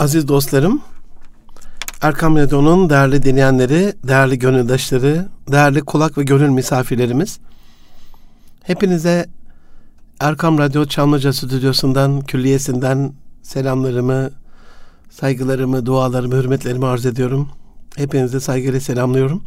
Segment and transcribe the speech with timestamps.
[0.00, 0.80] Aziz dostlarım,
[2.02, 7.38] Erkam Radyo'nun değerli dinleyenleri, değerli gönüldaşları, değerli kulak ve gönül misafirlerimiz.
[8.62, 9.26] Hepinize
[10.20, 14.30] Erkam Radyo Çamlıca Stüdyosu'ndan, külliyesinden selamlarımı,
[15.10, 17.48] saygılarımı, dualarımı, hürmetlerimi arz ediyorum.
[17.96, 19.42] Hepinize saygıyla selamlıyorum.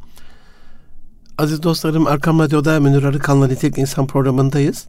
[1.38, 4.86] Aziz dostlarım Erkam Radyo'da Münir Arıkan'la Nitek İnsan programındayız.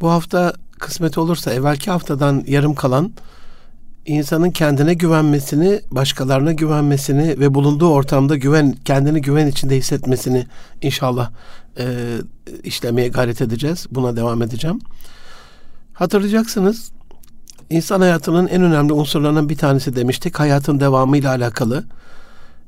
[0.00, 3.12] Bu hafta kısmet olursa evvelki haftadan yarım kalan
[4.06, 10.46] insanın kendine güvenmesini, başkalarına güvenmesini ve bulunduğu ortamda güven, kendini güven içinde hissetmesini
[10.82, 11.30] inşallah
[11.78, 11.84] e,
[12.64, 13.86] işlemeye gayret edeceğiz.
[13.90, 14.80] Buna devam edeceğim.
[15.92, 16.92] Hatırlayacaksınız,
[17.70, 20.40] insan hayatının en önemli unsurlarından bir tanesi demiştik.
[20.40, 21.84] Hayatın devamıyla alakalı.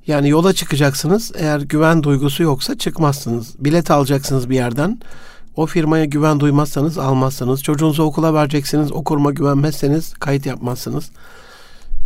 [0.06, 1.33] Yani yola çıkacaksınız.
[1.34, 3.55] Eğer güven duygusu yoksa çıkmazsınız.
[3.58, 5.00] Bilet alacaksınız bir yerden.
[5.56, 7.62] O firmaya güven duymazsanız almazsınız.
[7.62, 8.92] Çocuğunuzu okula vereceksiniz.
[8.92, 11.11] O kuruma güvenmezseniz kayıt yapmazsınız.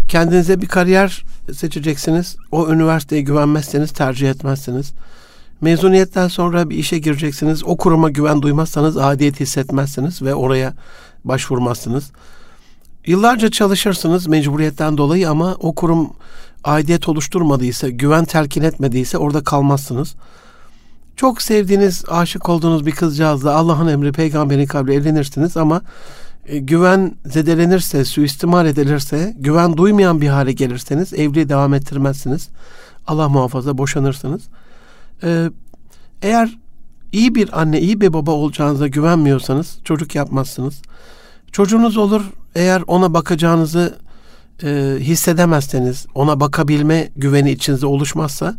[0.08, 2.36] Kendinize bir kariyer seçeceksiniz.
[2.52, 4.92] O üniversiteye güvenmezseniz tercih etmezsiniz.
[5.60, 7.64] Mezuniyetten sonra bir işe gireceksiniz.
[7.64, 10.74] O kuruma güven duymazsanız adiyet hissetmezsiniz ve oraya
[11.24, 12.10] başvurmazsınız.
[13.06, 16.10] Yıllarca çalışırsınız mecburiyetten dolayı ama o kurum
[16.64, 20.14] aidiyet oluşturmadıysa, güven telkin etmediyse orada kalmazsınız.
[21.16, 25.82] Çok sevdiğiniz, aşık olduğunuz bir kızcağızla Allah'ın emri, peygamberin kabri evlenirsiniz ama
[26.46, 32.48] e, güven zedelenirse, suistimal edilirse, güven duymayan bir hale gelirseniz evliliği devam ettirmezsiniz.
[33.06, 34.42] Allah muhafaza boşanırsınız.
[35.22, 35.50] Ee,
[36.22, 36.58] eğer
[37.12, 40.82] iyi bir anne, iyi bir baba olacağınıza güvenmiyorsanız çocuk yapmazsınız.
[41.52, 42.22] Çocuğunuz olur
[42.54, 43.98] eğer ona bakacağınızı
[44.62, 48.54] e, hissedemezseniz, ona bakabilme güveni içinizde oluşmazsa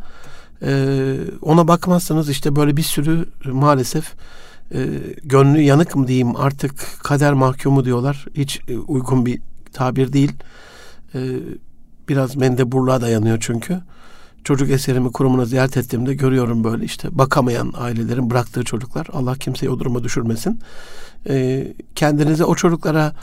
[0.62, 4.14] e, ona bakmazsanız işte böyle bir sürü maalesef
[4.74, 4.88] e,
[5.24, 8.26] gönlü yanık mı diyeyim artık kader mahkumu diyorlar.
[8.34, 9.42] Hiç e, uygun bir
[9.74, 10.34] tabir değil.
[11.16, 11.20] E,
[12.10, 13.80] biraz mendeburluğa dayanıyor çünkü.
[14.44, 19.08] Çocuk eserimi kurumuna ziyaret ettiğimde görüyorum böyle işte bakamayan ailelerin bıraktığı çocuklar.
[19.14, 20.60] Allah kimseyi o duruma düşürmesin.
[21.30, 23.14] E, kendinize o çocuklara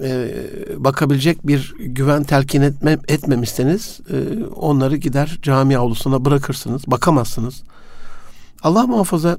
[0.00, 0.34] e,
[0.76, 6.82] bakabilecek bir güven telkin etme, etmemişseniz e, onları gider cami avlusuna bırakırsınız.
[6.86, 7.62] Bakamazsınız.
[8.62, 9.38] Allah muhafaza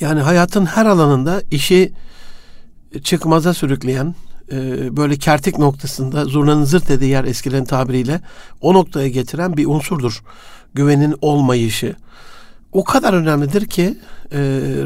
[0.00, 1.92] yani hayatın her alanında işi
[3.02, 4.14] çıkmaza sürükleyen
[4.52, 4.56] e,
[4.96, 8.20] böyle kertik noktasında zurnanın zırt dediği yer eskilerin tabiriyle
[8.60, 10.22] o noktaya getiren bir unsurdur.
[10.74, 11.96] Güvenin olmayışı.
[12.72, 13.98] O kadar önemlidir ki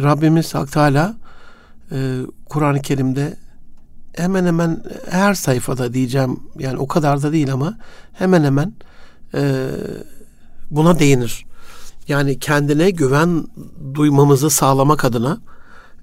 [0.03, 1.17] Rabbimiz Hak Teala
[2.49, 3.37] Kur'an-ı Kerim'de
[4.19, 7.79] hemen hemen her sayfada diyeceğim yani o kadar da değil ama
[8.13, 8.73] hemen hemen
[9.35, 9.69] e,
[10.71, 11.47] buna değinir.
[12.09, 13.47] Yani kendine güven
[13.95, 15.39] duymamızı sağlamak adına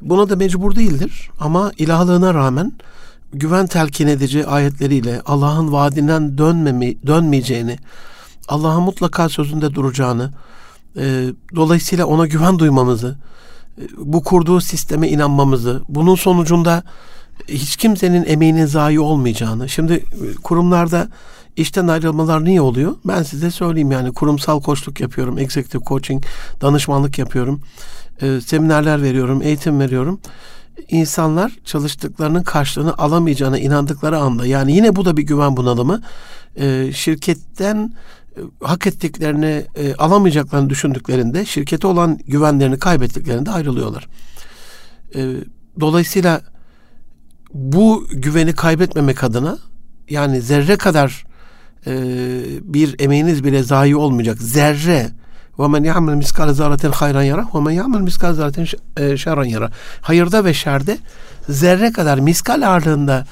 [0.02, 2.72] buna da mecbur değildir ama ilahlığına rağmen
[3.34, 7.78] güven telkin edici ayetleriyle Allah'ın vaadinden dönmemi, dönmeyeceğini,
[8.48, 10.34] Allah'ın mutlaka sözünde duracağını,
[10.98, 13.18] e, dolayısıyla ona güven duymamızı,
[13.78, 16.84] e, bu kurduğu sisteme inanmamızı, bunun sonucunda
[17.48, 19.70] hiç kimsenin emeğinin zayi olmayacağını.
[19.70, 21.08] Şimdi e, kurumlarda
[21.56, 22.96] işten ayrılmalar niye oluyor?
[23.06, 26.24] Ben size söyleyeyim yani kurumsal koçluk yapıyorum, executive coaching,
[26.62, 27.62] danışmanlık yapıyorum,
[28.22, 30.20] e, seminerler veriyorum, eğitim veriyorum.
[30.90, 36.02] İnsanlar çalıştıklarının karşılığını alamayacağına inandıkları anda yani yine bu da bir güven bunalımı.
[36.56, 37.94] E, şirketten
[38.38, 44.08] e, hak ettiklerini e, alamayacaklarını düşündüklerinde şirkete olan güvenlerini kaybettiklerinde ayrılıyorlar.
[45.16, 45.32] E,
[45.80, 46.42] dolayısıyla
[47.56, 49.58] bu güveni kaybetmemek adına
[50.10, 51.26] yani zerre kadar
[51.88, 51.94] e,
[52.62, 54.38] bir emeğiniz bile zayi olmayacak.
[54.42, 55.10] Zerre
[55.60, 58.66] ve men ya'mel miskal zaraten hayran yara ve men ya'mel miskal zaraten
[59.16, 59.72] şerran yara.
[60.02, 60.98] Hayırda ve şerde
[61.50, 63.26] zerre kadar miskal ağırlığında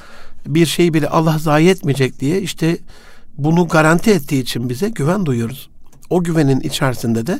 [0.48, 2.78] bir şey bile Allah zayi etmeyecek diye işte
[3.38, 5.70] bunu garanti ettiği için bize güven duyuyoruz.
[6.10, 7.40] O güvenin içerisinde de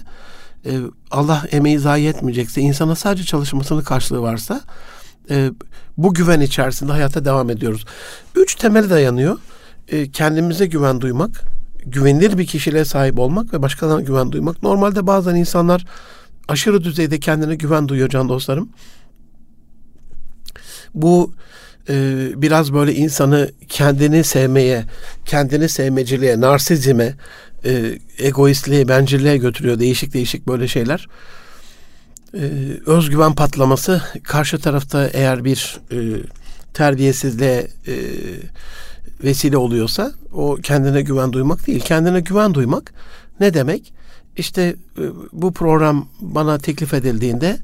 [0.66, 0.72] e,
[1.12, 4.62] Allah emeği zayi etmeyecekse, insana sadece çalışmasının karşılığı varsa
[5.30, 5.52] e,
[5.98, 7.86] bu güven içerisinde hayata devam ediyoruz.
[8.36, 9.38] Üç temel dayanıyor.
[9.88, 11.44] E, kendimize güven duymak,
[11.86, 14.64] güvenilir bir kişiliğe sahip olmak ve başkalarına güven duymak.
[14.64, 15.86] Normalde bazen insanlar
[16.48, 18.70] aşırı düzeyde kendine güven duyuyor can dostlarım.
[20.94, 21.34] Bu
[21.90, 24.86] e, biraz böyle insanı kendini sevmeye,
[25.26, 27.16] kendini sevmeciliğe, narsizme,
[27.66, 29.80] e, egoistliğe, bencilliğe götürüyor.
[29.80, 31.08] Değişik değişik böyle şeyler
[32.34, 32.40] e,
[32.86, 35.98] özgüven patlaması karşı tarafta eğer bir e,
[36.74, 37.96] terbiyesizliğe e,
[39.24, 41.82] vesile oluyorsa o kendine güven duymak değil.
[41.82, 42.94] Kendine güven duymak
[43.40, 43.94] ne demek?
[44.38, 45.04] İşte e,
[45.34, 47.58] bu program bana teklif edildiğinde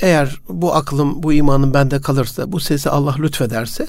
[0.00, 3.86] eğer bu aklım, bu imanım bende kalırsa, bu sesi Allah lütfederse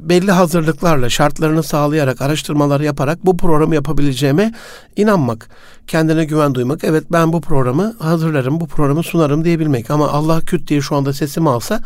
[0.00, 4.52] belli hazırlıklarla, şartlarını sağlayarak, araştırmalar yaparak bu programı yapabileceğime
[4.96, 5.48] inanmak.
[5.86, 6.84] Kendine güven duymak.
[6.84, 9.90] Evet ben bu programı hazırlarım, bu programı sunarım diyebilmek.
[9.90, 11.80] Ama Allah küt diye şu anda sesimi alsa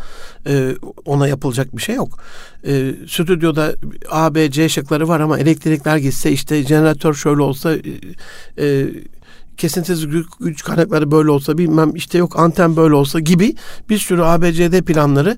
[0.47, 0.75] e,
[1.05, 2.19] ona yapılacak bir şey yok.
[2.67, 3.73] E, stüdyoda
[4.11, 7.79] A, B, C şıkları var ama elektrikler gitse işte jeneratör şöyle olsa e,
[8.57, 8.87] e
[9.61, 13.55] kesintisiz güç, güç kaynakları böyle olsa bilmem işte yok anten böyle olsa gibi
[13.89, 15.37] bir sürü ABCD planları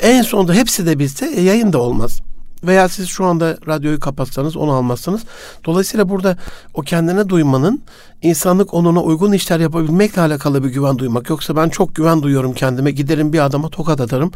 [0.00, 2.20] en sonunda hepsi de bilse e, yayın da olmaz.
[2.64, 5.22] Veya siz şu anda radyoyu kapatsanız onu almazsınız.
[5.64, 6.36] Dolayısıyla burada
[6.74, 7.82] o kendine duymanın
[8.22, 11.30] insanlık onuna uygun işler yapabilmekle alakalı bir güven duymak.
[11.30, 14.32] Yoksa ben çok güven duyuyorum kendime giderim bir adama tokat atarım.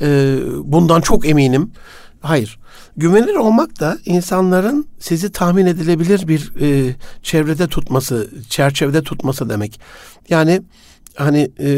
[0.00, 1.70] Ee, bundan çok eminim.
[2.22, 2.58] Hayır.
[2.96, 9.80] Güvenilir olmak da insanların sizi tahmin edilebilir bir e, çevrede tutması, çerçevede tutması demek.
[10.28, 10.62] Yani
[11.16, 11.70] hani e,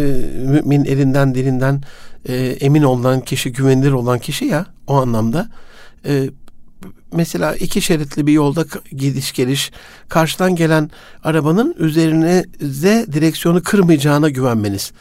[0.46, 1.82] mümin elinden dilinden
[2.29, 5.49] e, emin olan kişi, güvenilir olan kişi ya o anlamda.
[6.06, 6.31] E,
[7.12, 9.73] mesela iki şeritli bir yolda gidiş geliş
[10.08, 10.91] karşıdan gelen
[11.23, 14.93] arabanın üzerinize direksiyonu kırmayacağına güvenmeniz.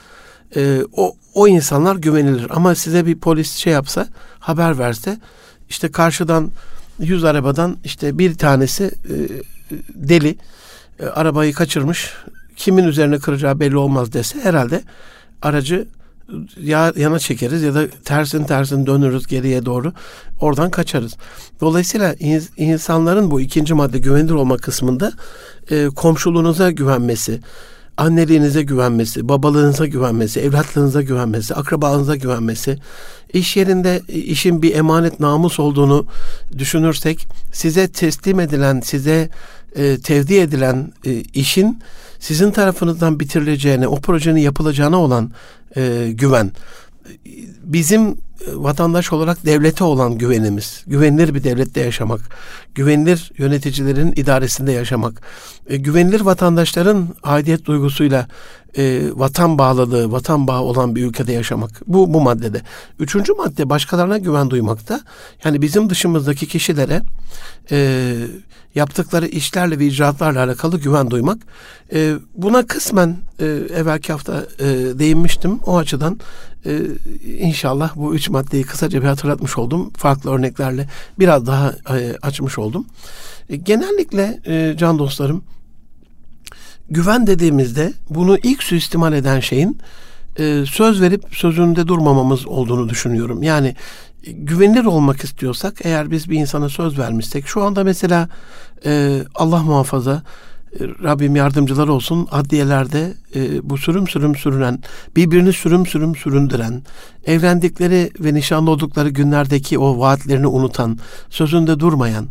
[0.55, 4.07] E, o, o insanlar güvenilir ama size bir polis şey yapsa
[4.39, 5.17] haber verse
[5.69, 6.51] işte karşıdan
[6.99, 9.15] yüz arabadan işte bir tanesi e,
[9.95, 10.37] deli
[10.99, 12.13] e, arabayı kaçırmış
[12.55, 14.81] kimin üzerine kıracağı belli olmaz dese herhalde
[15.41, 15.87] aracı
[16.61, 19.93] ya yana çekeriz ya da tersin tersin dönürüz geriye doğru
[20.39, 21.17] oradan kaçarız.
[21.61, 22.15] Dolayısıyla
[22.57, 25.11] insanların bu ikinci madde güvenilir olma kısmında
[25.71, 27.39] e, komşuluğunuza güvenmesi,
[27.97, 32.77] anneliğinize güvenmesi, babalığınıza güvenmesi, evlatlığınıza güvenmesi, akrabalığınıza güvenmesi,
[33.33, 36.05] iş yerinde işin bir emanet namus olduğunu
[36.57, 39.29] düşünürsek size teslim edilen, size
[39.75, 41.79] e, tevdi edilen e, işin
[42.19, 45.31] sizin tarafınızdan bitirileceğine, o projenin yapılacağına olan
[45.75, 46.51] e, güven.
[47.63, 48.17] Bizim
[48.53, 52.21] vatandaş olarak devlete olan güvenimiz, güvenilir bir devlette yaşamak,
[52.75, 55.21] güvenilir yöneticilerin idaresinde yaşamak,
[55.67, 58.27] e, güvenilir vatandaşların aidiyet duygusuyla
[58.77, 61.81] e, vatan bağlılığı, vatan bağı olan bir ülkede yaşamak.
[61.87, 62.61] Bu bu maddede.
[62.99, 65.01] Üçüncü madde başkalarına güven duymakta.
[65.43, 67.01] Yani bizim dışımızdaki kişilere
[67.71, 68.15] e,
[68.75, 71.37] yaptıkları işlerle ve icraatlarla alakalı güven duymak.
[71.93, 73.45] E, buna kısmen e,
[73.75, 74.65] evvelki hafta e,
[74.99, 75.59] değinmiştim.
[75.65, 76.19] O açıdan
[76.65, 76.79] e,
[77.39, 79.91] inşallah bu üç maddeyi kısaca bir hatırlatmış oldum.
[79.97, 80.87] Farklı örneklerle
[81.19, 82.85] biraz daha e, açmış oldum.
[83.49, 85.43] E, genellikle e, can dostlarım
[86.89, 89.77] güven dediğimizde bunu ilk suistimal eden şeyin
[90.39, 93.43] e, söz verip sözünde durmamamız olduğunu düşünüyorum.
[93.43, 93.75] Yani
[94.23, 98.29] e, güvenilir olmak istiyorsak eğer biz bir insana söz vermişsek şu anda mesela
[98.85, 100.23] e, Allah muhafaza
[100.79, 104.79] Rabbim yardımcılar olsun adliyelerde e, bu sürüm sürüm sürünen,
[105.15, 106.83] birbirini sürüm sürüm süründüren,
[107.25, 110.99] evlendikleri ve nişanlı oldukları günlerdeki o vaatlerini unutan,
[111.29, 112.27] sözünde durmayan,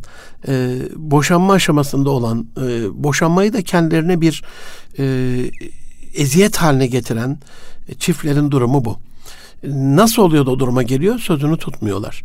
[0.49, 4.43] e, boşanma aşamasında olan, e, boşanmayı da kendilerine bir
[4.99, 5.05] e,
[6.15, 7.39] eziyet haline getiren
[7.89, 8.99] e, çiftlerin durumu bu.
[9.73, 11.19] Nasıl oluyor da o duruma geliyor?
[11.19, 12.25] Sözünü tutmuyorlar.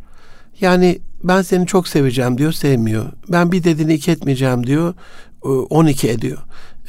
[0.61, 3.05] Yani ben seni çok seveceğim diyor, sevmiyor.
[3.29, 4.93] Ben bir dediğini iki etmeyeceğim diyor,
[5.41, 6.37] 12 ediyor.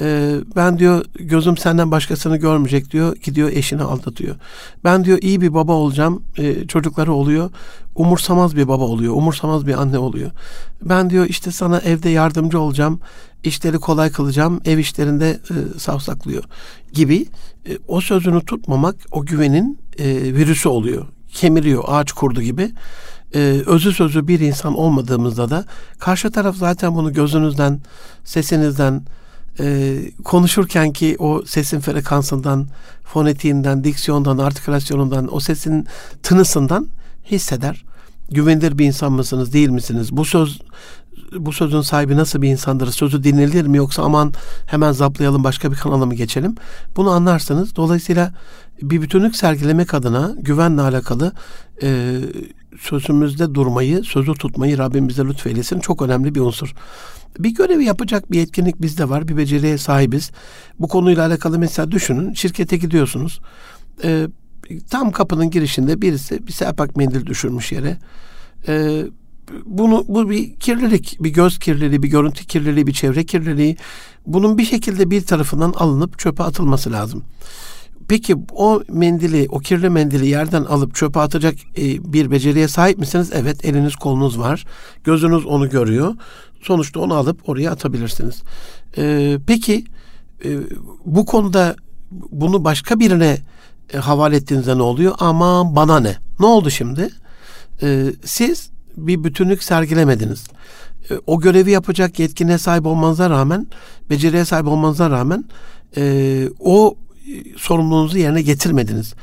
[0.00, 3.16] Ee, ben diyor gözüm senden başkasını görmeyecek diyor.
[3.16, 4.36] Gidiyor eşini aldatıyor.
[4.84, 6.22] Ben diyor iyi bir baba olacağım.
[6.38, 7.50] Ee, çocukları oluyor.
[7.94, 9.14] Umursamaz bir baba oluyor.
[9.14, 10.30] Umursamaz bir anne oluyor.
[10.82, 13.00] Ben diyor işte sana evde yardımcı olacağım.
[13.44, 14.60] işleri kolay kılacağım.
[14.64, 16.44] Ev işlerinde e, savsaklıyor
[16.92, 17.26] gibi.
[17.68, 21.06] E, o sözünü tutmamak o güvenin e, virüsü oluyor.
[21.32, 22.70] Kemiriyor ağaç kurdu gibi
[23.34, 25.64] e, özü sözü bir insan olmadığımızda da
[25.98, 27.80] karşı taraf zaten bunu gözünüzden,
[28.24, 29.02] sesinizden,
[29.60, 32.66] e, konuşurken ki o sesin frekansından,
[33.04, 35.86] fonetiğinden, diksiyondan, artikülasyonundan, o sesin
[36.22, 36.88] tınısından
[37.24, 37.84] hisseder.
[38.30, 40.16] Güvenilir bir insan mısınız, değil misiniz?
[40.16, 40.60] Bu söz
[41.32, 42.90] bu sözün sahibi nasıl bir insandır?
[42.90, 44.32] Sözü dinlenir mi yoksa aman
[44.66, 46.54] hemen zaplayalım başka bir kanala mı geçelim?
[46.96, 47.76] Bunu anlarsınız.
[47.76, 48.32] Dolayısıyla
[48.82, 51.32] bir bütünlük sergilemek adına güvenle alakalı
[51.82, 52.18] e,
[52.80, 55.80] sözümüzde durmayı, sözü tutmayı Rabbim bize lütfeylesin.
[55.80, 56.74] Çok önemli bir unsur.
[57.38, 59.28] Bir görevi yapacak bir etkinlik bizde var.
[59.28, 60.30] Bir beceriye sahibiz.
[60.78, 62.34] Bu konuyla alakalı mesela düşünün.
[62.34, 63.40] Şirkete gidiyorsunuz.
[64.04, 64.26] E,
[64.90, 67.98] tam kapının girişinde birisi bir serpak mendil düşürmüş yere.
[68.68, 69.04] E,
[69.64, 73.76] bunu bu bir kirlilik, bir göz kirliliği, bir görüntü kirliliği, bir çevre kirliliği.
[74.26, 77.24] Bunun bir şekilde bir tarafından alınıp çöpe atılması lazım.
[78.08, 83.30] Peki o mendili, o kirli mendili yerden alıp çöpe atacak e, bir beceriye sahip misiniz?
[83.34, 84.64] Evet, eliniz kolunuz var.
[85.04, 86.14] Gözünüz onu görüyor.
[86.62, 88.42] Sonuçta onu alıp oraya atabilirsiniz.
[88.98, 89.84] E, peki
[90.44, 90.58] e,
[91.04, 91.76] bu konuda
[92.10, 93.38] bunu başka birine
[93.92, 95.14] e, havale ettiğinizde ne oluyor?
[95.18, 96.16] Ama bana ne?
[96.40, 97.10] Ne oldu şimdi?
[97.82, 100.46] E, siz bir bütünlük sergilemediniz.
[101.10, 103.66] E, o görevi yapacak yetkine sahip olmanıza rağmen,
[104.10, 105.44] beceriye sahip olmanıza rağmen
[105.96, 106.96] e, o
[107.56, 109.14] sorumluluğunuzu yerine getirmediniz.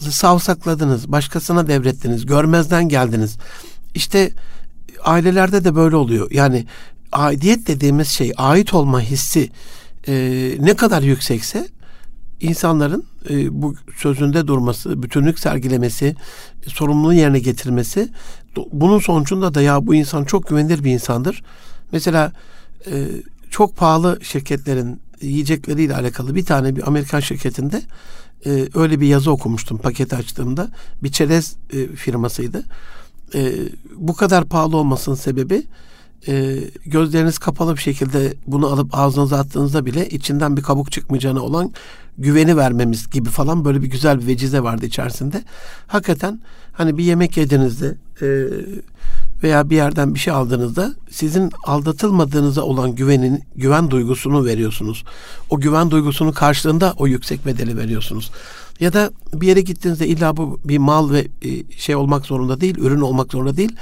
[0.00, 3.36] Savsakladınız, başkasına devrettiniz, görmezden geldiniz.
[3.94, 4.32] İşte
[5.04, 6.30] ailelerde de böyle oluyor.
[6.30, 6.66] Yani
[7.12, 9.50] aidiyet dediğimiz şey, ait olma hissi
[10.08, 10.14] e,
[10.60, 11.68] ne kadar yüksekse
[12.40, 16.16] insanların e, bu sözünde durması, bütünlük sergilemesi,
[16.66, 18.08] sorumluluğu yerine getirmesi
[18.72, 21.42] bunun sonucunda da ya bu insan çok güvenilir bir insandır.
[21.92, 22.32] Mesela
[22.86, 23.06] e,
[23.50, 27.82] çok pahalı şirketlerin yiyecekleriyle alakalı bir tane bir Amerikan şirketinde
[28.46, 30.68] e, öyle bir yazı okumuştum paketi açtığımda.
[31.02, 32.64] Bir çerez e, firmasıydı.
[33.34, 33.52] E,
[33.96, 35.62] bu kadar pahalı olmasının sebebi
[36.28, 41.72] e, gözleriniz kapalı bir şekilde bunu alıp ağzınıza attığınızda bile içinden bir kabuk çıkmayacağına olan
[42.18, 45.42] güveni vermemiz gibi falan böyle bir güzel bir vecize vardı içerisinde.
[45.86, 46.40] Hakikaten
[46.72, 48.26] hani bir yemek yediğinizde e,
[49.42, 55.04] veya bir yerden bir şey aldığınızda sizin aldatılmadığınıza olan güvenin güven duygusunu veriyorsunuz.
[55.50, 58.30] O güven duygusunun karşılığında o yüksek bedeli veriyorsunuz.
[58.80, 62.78] Ya da bir yere gittiğinizde illa bu bir mal ve e, şey olmak zorunda değil,
[62.78, 63.76] ürün olmak zorunda değil.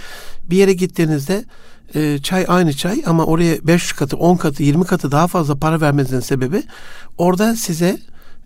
[0.51, 1.45] Bir yere gittiğinizde
[1.95, 5.81] e, çay aynı çay ama oraya 5 katı, 10 katı, 20 katı daha fazla para
[5.81, 6.63] vermenizin sebebi
[7.19, 7.99] orada size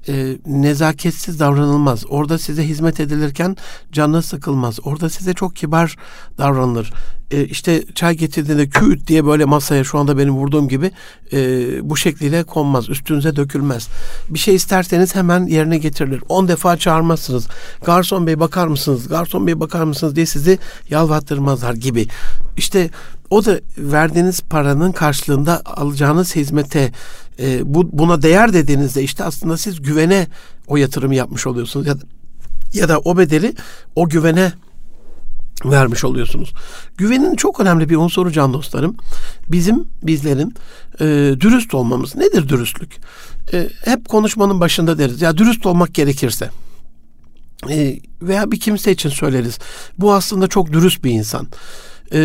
[0.08, 2.04] e, nezaketsiz davranılmaz.
[2.08, 3.56] Orada size hizmet edilirken
[3.92, 4.78] canı sıkılmaz.
[4.84, 5.96] Orada size çok kibar
[6.38, 6.92] davranılır.
[7.30, 10.90] E, işte çay getirdiğinde küt diye böyle masaya şu anda benim vurduğum gibi
[11.32, 11.38] e,
[11.90, 12.88] bu şekliyle konmaz.
[12.88, 13.88] Üstünüze dökülmez.
[14.30, 16.22] Bir şey isterseniz hemen yerine getirilir.
[16.28, 17.48] 10 defa çağırmazsınız.
[17.84, 19.08] Garson bey bakar mısınız?
[19.08, 20.58] Garson bey bakar mısınız diye sizi
[20.90, 22.06] yalvattırmazlar gibi.
[22.56, 22.90] İşte
[23.30, 26.92] o da verdiğiniz paranın karşılığında alacağınız hizmete
[27.38, 30.26] e, bu buna değer dediğinizde işte aslında siz güvene
[30.66, 32.04] o yatırımı yapmış oluyorsunuz ya da,
[32.72, 33.54] ya da o bedeli
[33.96, 34.52] o güvene
[35.64, 36.52] vermiş oluyorsunuz.
[36.96, 38.96] Güvenin çok önemli bir unsuru can dostlarım.
[39.48, 40.54] Bizim bizlerin
[41.00, 41.04] e,
[41.40, 42.16] dürüst olmamız.
[42.16, 42.96] Nedir dürüstlük?
[43.52, 45.22] E, hep konuşmanın başında deriz.
[45.22, 46.50] Ya dürüst olmak gerekirse
[47.70, 49.58] e, veya bir kimse için söyleriz.
[49.98, 51.48] Bu aslında çok dürüst bir insan
[52.12, 52.18] e,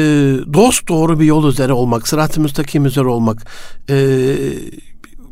[0.54, 3.48] dost doğru bir yol üzere olmak, sırat-ı müstakim üzere olmak,
[3.90, 3.96] e,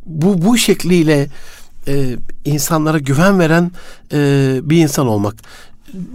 [0.08, 1.28] bu bu şekliyle
[1.88, 3.72] e, insanlara güven veren
[4.14, 5.36] e, bir insan olmak.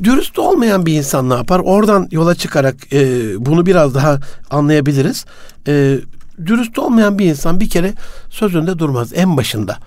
[0.02, 1.60] Dürüst olmayan bir insan ne yapar?
[1.64, 4.20] Oradan yola çıkarak e, bunu biraz daha
[4.50, 5.24] anlayabiliriz.
[5.68, 5.98] E,
[6.46, 7.92] dürüst olmayan bir insan bir kere
[8.30, 9.78] sözünde durmaz en başında.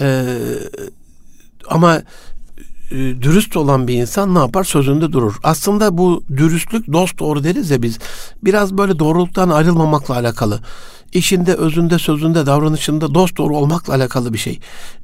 [0.00, 0.36] E,
[1.68, 2.02] ama
[2.90, 4.64] e, dürüst olan bir insan ne yapar?
[4.64, 5.34] Sözünde durur.
[5.42, 7.98] Aslında bu dürüstlük dost doğru deriz ya biz.
[8.44, 10.60] Biraz böyle doğruluktan ayrılmamakla alakalı.
[11.12, 14.58] İşinde, özünde, sözünde, davranışında dost doğru olmakla alakalı bir şey.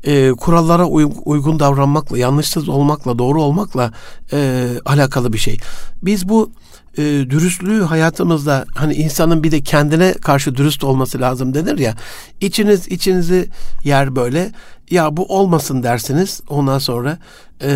[0.04, 3.92] E, kurallara uy- uygun davranmakla, yanlışsız olmakla, doğru olmakla
[4.32, 5.58] e, alakalı bir şey.
[6.02, 6.50] Biz bu
[6.98, 11.94] e, dürüstlüğü hayatımızda hani insanın bir de kendine karşı dürüst olması lazım denir ya.
[12.40, 13.48] İçiniz içinizi
[13.84, 14.52] yer böyle
[14.90, 16.40] ya bu olmasın dersiniz.
[16.48, 17.18] Ondan sonra
[17.62, 17.70] e,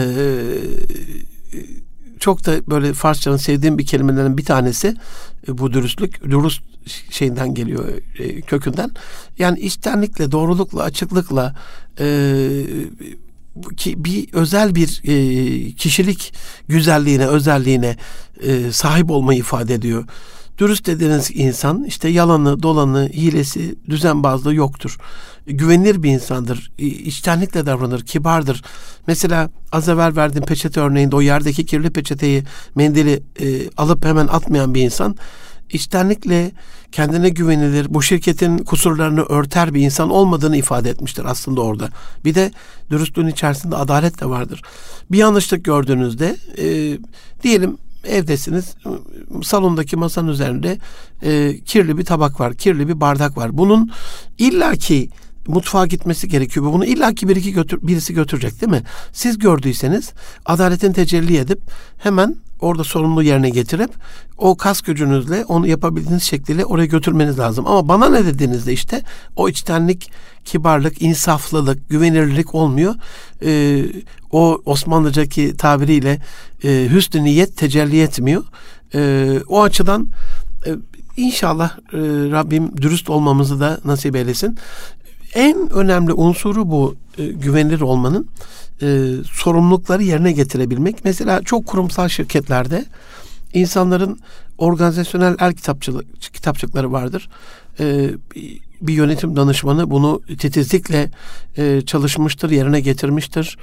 [2.21, 4.97] çok da böyle Farsçanın sevdiğim bir kelimelerin bir tanesi
[5.49, 6.25] e, bu dürüstlük.
[6.25, 6.63] Dürüst
[7.11, 8.91] şeyinden geliyor e, kökünden.
[9.39, 11.55] Yani içtenlikle, doğrulukla, açıklıkla
[12.01, 12.07] e,
[13.77, 15.03] ki bir özel bir
[15.77, 16.33] kişilik
[16.69, 17.97] güzelliğine, özelliğine
[18.71, 20.05] sahip olmayı ifade ediyor.
[20.59, 24.99] Dürüst dediğiniz insan işte yalanı, dolanı, hilesi, düzenbazlığı yoktur.
[25.47, 26.73] Güvenilir bir insandır.
[26.79, 28.63] içtenlikle davranır, kibardır.
[29.07, 32.45] Mesela az evvel verdiğim peçete örneğinde o yerdeki kirli peçeteyi,
[32.75, 35.17] mendili e, alıp hemen atmayan bir insan
[35.73, 36.53] içtenlikle
[36.93, 41.89] kendine güvenilir, bu şirketin kusurlarını örter bir insan olmadığını ifade etmiştir aslında orada.
[42.25, 42.53] Bir de
[42.91, 44.63] dürüstlüğün içerisinde adalet de vardır.
[45.11, 46.99] Bir yanlışlık gördüğünüzde e,
[47.43, 48.75] diyelim evdesiniz
[49.43, 50.79] salondaki masanın üzerinde
[51.23, 53.59] e, kirli bir tabak var, kirli bir bardak var.
[53.59, 53.91] Bunun
[54.39, 55.11] illaki
[55.47, 56.67] mutfağa gitmesi gerekiyor.
[56.67, 58.83] Bunu illaki bir iki götür, birisi götürecek değil mi?
[59.13, 60.13] Siz gördüyseniz
[60.47, 61.61] adaletin tecelli edip
[61.99, 63.91] hemen orada sorumlu yerine getirip
[64.39, 67.67] o kas gücünüzle onu yapabildiğiniz şekliyle oraya götürmeniz lazım.
[67.67, 69.03] Ama bana ne dediğinizde işte
[69.37, 70.11] o içtenlik,
[70.45, 72.95] kibarlık, insaflılık, güvenirlik olmuyor.
[73.45, 73.85] Ee,
[74.31, 76.21] o Osmanlıcaki tabiriyle
[76.65, 78.45] e, hüsnü niyet tecelli etmiyor.
[78.95, 80.09] Ee, o açıdan
[80.67, 80.71] e,
[81.17, 81.99] İnşallah e,
[82.31, 84.59] Rabbim dürüst olmamızı da nasip eylesin.
[85.35, 88.29] En önemli unsuru bu e, güvenilir olmanın
[88.83, 91.05] e, sorumlulukları yerine getirebilmek.
[91.05, 92.85] Mesela çok kurumsal şirketlerde
[93.55, 94.21] insanların
[94.59, 97.29] organizasyonel el kitapçılık, kitapçıkları vardır.
[97.81, 98.11] E,
[98.81, 101.11] bir yönetim danışmanı bunu titizlikle
[101.57, 103.59] e, çalışmıştır, yerine getirmiştir.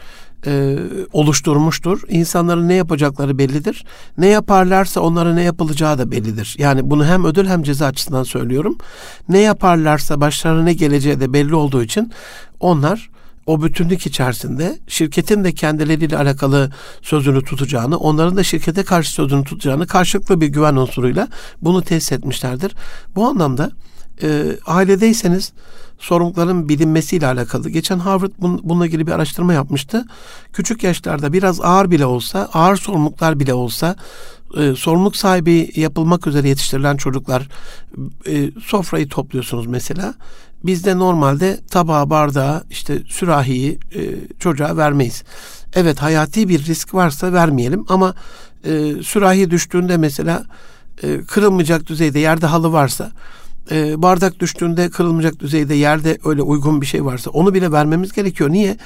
[0.46, 0.78] E,
[1.14, 2.02] oluşturmuştur.
[2.10, 3.86] İnsanların ne yapacakları bellidir.
[4.18, 6.56] Ne yaparlarsa onlara ne yapılacağı da bellidir.
[6.58, 8.78] Yani bunu hem ödül hem ceza açısından söylüyorum.
[9.30, 12.12] Ne yaparlarsa başlarına ne geleceği de belli olduğu için
[12.60, 13.10] onlar
[13.46, 19.88] o bütünlük içerisinde şirketin de kendileriyle alakalı sözünü tutacağını, onların da şirkete karşı sözünü tutacağını
[19.88, 21.28] karşılıklı bir güven unsuruyla
[21.62, 22.76] bunu tesis etmişlerdir.
[23.16, 23.72] Bu anlamda
[24.24, 25.54] e, ailedeyseniz
[26.00, 27.70] sorumlulukların bilinmesiyle alakalı.
[27.70, 30.06] Geçen Harvard bun, bununla ilgili bir araştırma yapmıştı.
[30.54, 33.96] Küçük yaşlarda biraz ağır bile olsa, ağır sorumluluklar bile olsa
[34.58, 37.48] e, sorumluluk sahibi yapılmak üzere yetiştirilen çocuklar
[38.28, 40.14] e, sofrayı topluyorsunuz mesela.
[40.64, 44.02] Bizde normalde tabağı, bardağı, işte sürahiyi e,
[44.40, 45.24] çocuğa vermeyiz.
[45.74, 48.14] Evet hayati bir risk varsa vermeyelim ama
[48.64, 50.44] e, sürahi düştüğünde mesela
[51.04, 53.12] e, kırılmayacak düzeyde yerde halı varsa
[53.72, 58.50] e, bardak düştüğünde kırılmayacak düzeyde yerde öyle uygun bir şey varsa onu bile vermemiz gerekiyor.
[58.50, 58.78] Niye?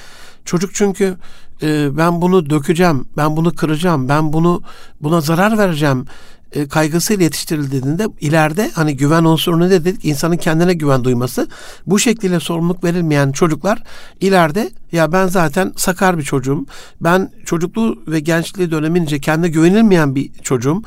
[0.46, 1.18] Çocuk çünkü
[1.62, 4.62] e, ben bunu dökeceğim, ben bunu kıracağım, ben bunu
[5.02, 6.06] buna zarar vereceğim
[6.53, 10.05] e, kaygısıyla yetiştirildiğinde ileride hani güven unsuru ne dedik?
[10.05, 11.48] İnsanın kendine güven duyması.
[11.88, 13.84] Bu şekilde sorumluluk verilmeyen çocuklar
[14.20, 16.65] ileride ya ben zaten sakar bir çocuğum.
[17.01, 20.81] Ben çocukluğu ve gençliği dönemince kendine güvenilmeyen bir çocuğum.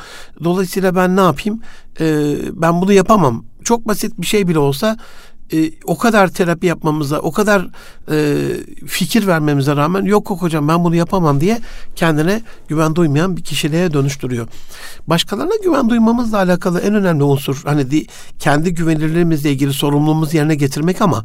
[0.45, 1.61] Dolayısıyla ben ne yapayım?
[2.01, 3.45] E, ben bunu yapamam.
[3.65, 4.97] Çok basit bir şey bile olsa
[5.53, 7.67] e, o kadar terapi yapmamıza, o kadar
[8.11, 8.47] e,
[8.87, 11.61] fikir vermemize rağmen yok yok hocam ben bunu yapamam diye
[11.97, 14.49] kendine güven duymayan bir kişiliğe dönüştürüyor.
[15.07, 18.07] Başkalarına güven duymamızla alakalı en önemli unsur hani di,
[18.39, 21.25] kendi güvenilirliğimizle ilgili sorumluluğumuzu yerine getirmek ama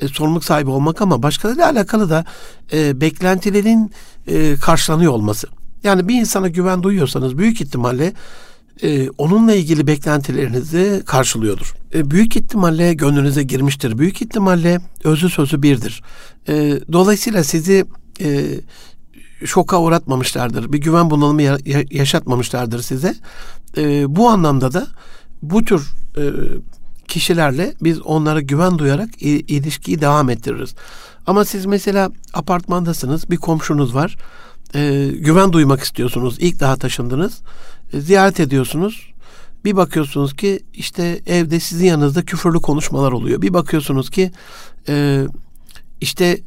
[0.00, 2.24] e, sorumluluk sahibi olmak ama başkalarıyla alakalı da
[2.72, 3.92] e, beklentilerin
[4.26, 5.46] e, karşılanıyor olması.
[5.84, 8.12] Yani bir insana güven duyuyorsanız büyük ihtimalle
[8.82, 11.74] e, onunla ilgili beklentilerinizi karşılıyordur.
[11.94, 13.98] E, büyük ihtimalle gönlünüze girmiştir.
[13.98, 16.02] Büyük ihtimalle özü sözü birdir.
[16.48, 17.84] E, dolayısıyla sizi
[18.20, 18.44] e,
[19.44, 20.72] şoka uğratmamışlardır.
[20.72, 21.58] Bir güven bunalımı ya,
[21.90, 23.14] yaşatmamışlardır size.
[23.76, 24.86] E, bu anlamda da
[25.42, 26.22] bu tür e,
[27.08, 30.74] kişilerle biz onlara güven duyarak ilişkiyi devam ettiririz.
[31.26, 34.16] Ama siz mesela apartmandasınız, bir komşunuz var.
[34.74, 36.36] E, güven duymak istiyorsunuz.
[36.40, 37.40] İlk daha taşındınız
[37.94, 39.10] ziyaret ediyorsunuz.
[39.64, 43.42] Bir bakıyorsunuz ki işte evde sizin yanınızda küfürlü konuşmalar oluyor.
[43.42, 44.32] Bir bakıyorsunuz ki
[44.88, 45.24] e,
[46.00, 46.40] işte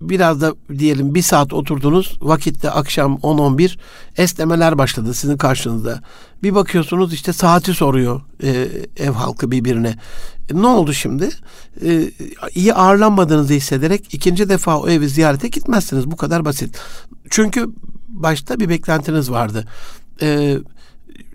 [0.00, 3.78] biraz da diyelim bir saat oturdunuz vakitte akşam 10-11
[4.16, 6.02] esnemeler başladı sizin karşınızda.
[6.42, 9.94] Bir bakıyorsunuz işte saati soruyor e, ev halkı birbirine.
[10.50, 11.28] E, ne oldu şimdi?
[11.84, 12.10] E,
[12.54, 16.10] iyi ağırlanmadığınızı hissederek ikinci defa o evi ziyarete gitmezsiniz.
[16.10, 16.78] Bu kadar basit.
[17.30, 17.68] Çünkü
[18.08, 19.64] başta bir beklentiniz vardı.
[20.22, 20.58] E,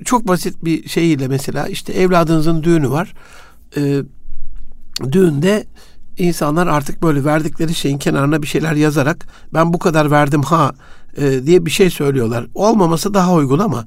[0.05, 3.13] çok basit bir şeyiyle mesela işte evladınızın düğünü var.
[3.77, 4.01] E,
[5.11, 5.65] düğünde
[6.17, 10.73] insanlar artık böyle verdikleri şeyin kenarına bir şeyler yazarak ben bu kadar verdim ha
[11.17, 12.47] e, diye bir şey söylüyorlar.
[12.53, 13.85] Olmaması daha uygun ama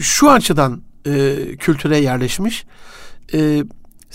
[0.00, 2.64] şu açıdan e, kültüre yerleşmiş.
[3.34, 3.64] E,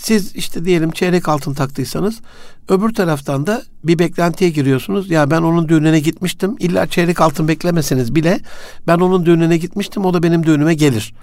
[0.02, 2.20] siz işte diyelim çeyrek altın taktıysanız
[2.68, 5.10] öbür taraftan da bir beklentiye giriyorsunuz.
[5.10, 6.56] Ya ben onun düğününe gitmiştim.
[6.58, 8.40] İlla çeyrek altın beklemeseniz bile
[8.86, 10.04] ben onun düğününe gitmiştim.
[10.04, 11.14] O da benim düğünüme gelir.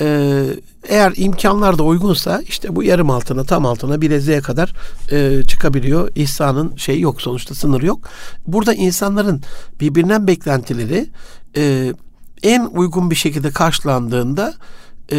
[0.00, 0.44] Ee,
[0.88, 4.74] eğer imkanlar da uygunsa işte bu yarım altına tam altına bileziğe kadar
[5.12, 6.10] e, çıkabiliyor.
[6.14, 8.08] İhsanın şeyi yok sonuçta sınır yok.
[8.46, 9.42] Burada insanların
[9.80, 11.06] birbirinden beklentileri
[11.56, 11.92] e,
[12.42, 14.54] en uygun bir şekilde karşılandığında
[15.12, 15.18] e,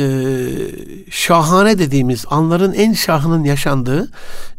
[1.09, 4.11] şahane dediğimiz anların en şahının yaşandığı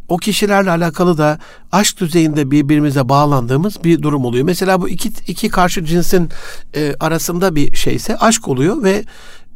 [0.08, 1.38] o kişilerle alakalı da
[1.72, 4.44] aşk düzeyinde birbirimize bağlandığımız bir durum oluyor.
[4.44, 6.28] Mesela bu iki, iki karşı cinsin
[6.74, 9.04] e, arasında bir şeyse aşk oluyor ve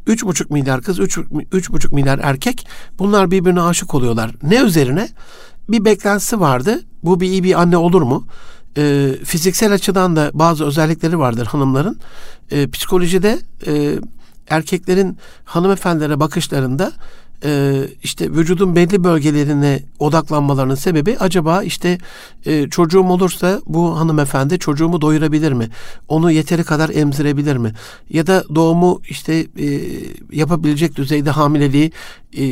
[0.07, 1.19] üç buçuk milyar kız, üç,
[1.51, 2.67] üç buçuk milyar erkek
[2.99, 4.31] bunlar birbirine aşık oluyorlar.
[4.43, 5.09] Ne üzerine?
[5.69, 6.81] Bir beklentisi vardı.
[7.03, 8.27] Bu bir iyi bir anne olur mu?
[8.77, 11.99] E, fiziksel açıdan da bazı özellikleri vardır hanımların.
[12.51, 13.95] E, psikolojide e,
[14.49, 16.91] erkeklerin hanımefendilere bakışlarında
[17.43, 21.97] e, işte vücudun belli bölgelerine odaklanmalarının sebebi acaba işte
[22.45, 25.69] e, çocuğum olursa bu hanımefendi çocuğumu doyurabilir mi?
[26.07, 27.73] Onu yeteri kadar emzirebilir mi?
[28.09, 29.81] Ya da doğumu işte e,
[30.31, 31.91] yapabilecek düzeyde hamileliği
[32.37, 32.43] e,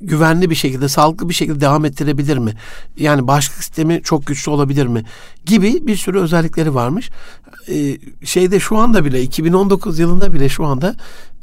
[0.00, 2.54] güvenli bir şekilde, sağlıklı bir şekilde devam ettirebilir mi?
[2.96, 5.04] Yani bağışıklık sistemi çok güçlü olabilir mi?
[5.46, 7.10] Gibi bir sürü özellikleri varmış.
[7.68, 10.94] Ee, şeyde şu anda bile 2019 yılında bile şu anda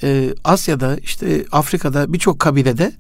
[0.04, 2.92] e, Asya'da işte Afrika'da birçok kabilede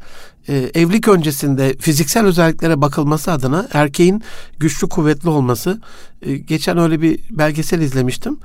[0.49, 4.23] e, evlilik öncesinde fiziksel özelliklere bakılması adına erkeğin
[4.59, 5.81] güçlü kuvvetli olması.
[6.21, 8.37] E, geçen öyle bir belgesel izlemiştim.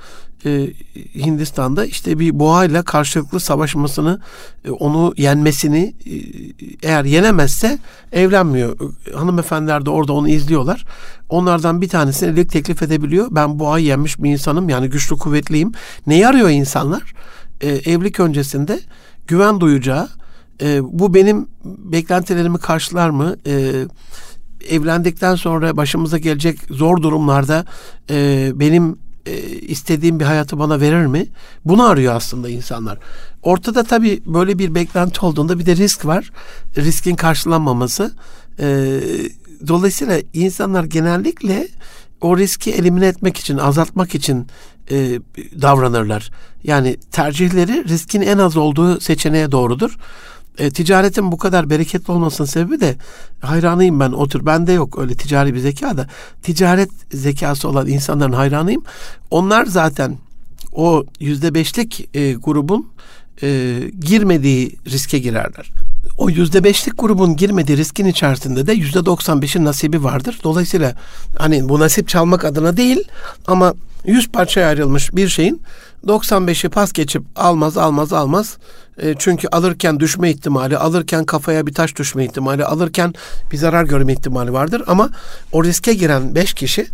[0.45, 0.67] E,
[1.15, 4.21] Hindistan'da işte bir boğayla karşılıklı savaşmasını,
[4.65, 6.13] e, onu yenmesini e,
[6.87, 7.79] eğer yenemezse
[8.11, 8.77] evlenmiyor.
[9.13, 10.85] Hanımefendiler de orada onu izliyorlar.
[11.29, 13.27] Onlardan bir tanesine evlilik teklif edebiliyor.
[13.31, 15.71] Ben boğayı yenmiş bir insanım yani güçlü kuvvetliyim.
[16.07, 17.13] Neyi arıyor insanlar?
[17.61, 18.79] E, evlilik öncesinde
[19.27, 20.09] güven duyacağı,
[20.61, 23.35] e, bu benim beklentilerimi karşılar mı?
[23.47, 23.85] E,
[24.69, 27.65] evlendikten sonra başımıza gelecek zor durumlarda
[28.09, 31.27] e, benim e, istediğim bir hayatı bana verir mi?
[31.65, 32.99] Bunu arıyor aslında insanlar.
[33.43, 36.31] Ortada tabii böyle bir beklenti olduğunda bir de risk var.
[36.77, 38.11] Riskin karşılanmaması.
[38.59, 38.99] E,
[39.67, 41.67] dolayısıyla insanlar genellikle
[42.21, 44.47] o riski elimine etmek için, azaltmak için
[44.91, 45.19] e,
[45.61, 46.31] davranırlar.
[46.63, 49.97] Yani tercihleri riskin en az olduğu seçeneğe doğrudur.
[50.57, 52.95] E, ticaretin bu kadar bereketli olmasının sebebi de
[53.41, 54.45] hayranıyım ben o tür.
[54.45, 56.07] Bende yok öyle ticari bir zeka da
[56.43, 58.83] ticaret zekası olan insanların hayranıyım.
[59.31, 60.17] Onlar zaten
[60.73, 62.87] o yüzde beşlik e, grubun
[63.43, 65.71] e, girmediği riske girerler.
[66.17, 70.39] O yüzde beşlik grubun girmediği riskin içerisinde de yüzde doksan beşin nasibi vardır.
[70.43, 70.95] Dolayısıyla
[71.37, 73.03] hani bu nasip çalmak adına değil
[73.47, 73.73] ama
[74.05, 75.61] yüz parçaya ayrılmış bir şeyin
[76.07, 78.57] 95'i pas geçip almaz almaz almaz.
[78.97, 83.13] E, çünkü alırken düşme ihtimali, alırken kafaya bir taş düşme ihtimali, alırken
[83.51, 84.83] bir zarar görme ihtimali vardır.
[84.87, 85.09] Ama
[85.51, 86.87] o riske giren 5 kişi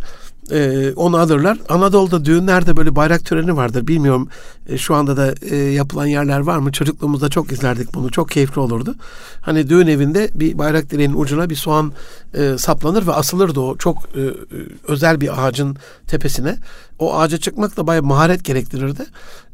[0.50, 1.58] e, onu alırlar.
[1.68, 3.86] Anadolu'da düğünlerde böyle bayrak töreni vardır.
[3.86, 4.28] Bilmiyorum
[4.68, 6.72] e, şu anda da e, yapılan yerler var mı?
[6.72, 8.10] Çocukluğumuzda çok izlerdik bunu.
[8.10, 8.94] Çok keyifli olurdu.
[9.40, 11.92] Hani düğün evinde bir bayrak direğinin ucuna bir soğan
[12.34, 13.76] e, saplanır ve asılırdı o.
[13.76, 14.34] Çok e, e
[14.88, 16.56] özel bir ağacın tepesine.
[16.98, 19.06] O ağaca çıkmak da bayağı maharet gerektirirdi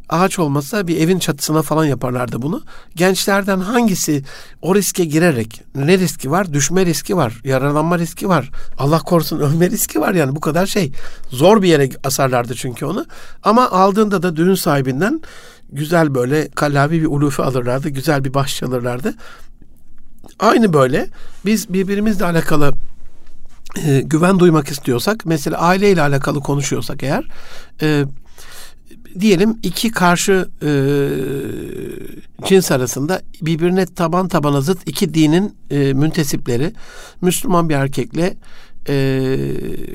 [0.09, 2.63] ağaç olmasa bir evin çatısına falan yaparlardı bunu.
[2.95, 4.23] Gençlerden hangisi
[4.63, 6.53] o riske girerek ne riski var?
[6.53, 8.51] Düşme riski var, yaralanma riski var.
[8.79, 10.93] Allah korusun ölme riski var yani bu kadar şey.
[11.31, 13.07] Zor bir yere asarlardı çünkü onu.
[13.43, 15.21] Ama aldığında da düğün sahibinden
[15.73, 17.89] güzel böyle kallavi bir ulufe alırlardı.
[17.89, 19.15] Güzel bir baş çalırlardı.
[20.39, 21.09] Aynı böyle
[21.45, 22.73] biz birbirimizle alakalı
[23.87, 27.25] e, güven duymak istiyorsak mesela aileyle alakalı konuşuyorsak eğer
[27.83, 28.05] e,
[29.21, 30.71] diyelim iki karşı e,
[32.47, 36.73] cins arasında birbirine taban tabana zıt iki dinin e, müntesipleri
[37.21, 38.37] Müslüman bir erkekle
[38.89, 38.95] e,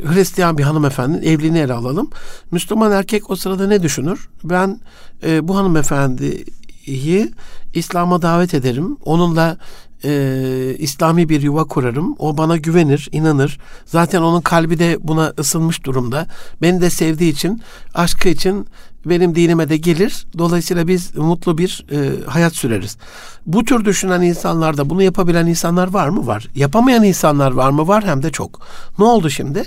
[0.05, 2.09] Hristiyan bir hanımefendinin evliliğini ele alalım.
[2.51, 4.29] Müslüman erkek o sırada ne düşünür?
[4.43, 4.79] Ben
[5.23, 7.31] e, bu hanımefendiyi
[7.73, 8.97] İslam'a davet ederim.
[9.05, 9.57] Onunla
[10.03, 12.15] e, İslami bir yuva kurarım.
[12.19, 13.59] O bana güvenir, inanır.
[13.85, 16.27] Zaten onun kalbi de buna ısınmış durumda.
[16.61, 17.61] Beni de sevdiği için,
[17.93, 18.67] aşkı için
[19.05, 20.25] benim dinime de gelir.
[20.37, 22.97] Dolayısıyla biz mutlu bir e, hayat süreriz.
[23.45, 26.27] Bu tür düşünen insanlarda bunu yapabilen insanlar var mı?
[26.27, 26.47] Var.
[26.55, 27.87] Yapamayan insanlar var mı?
[27.87, 28.59] Var hem de çok.
[28.99, 29.63] Ne oldu şimdi?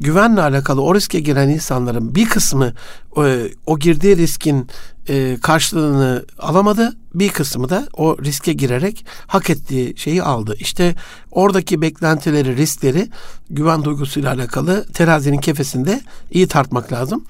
[0.00, 2.72] Güvenle alakalı o riske giren insanların bir kısmı
[3.16, 4.68] e, o girdiği riskin
[5.08, 6.96] e, karşılığını alamadı.
[7.14, 10.56] Bir kısmı da o riske girerek hak ettiği şeyi aldı.
[10.58, 10.94] İşte
[11.30, 13.08] oradaki beklentileri, riskleri
[13.50, 17.24] güven duygusuyla alakalı terazinin kefesinde iyi tartmak lazım.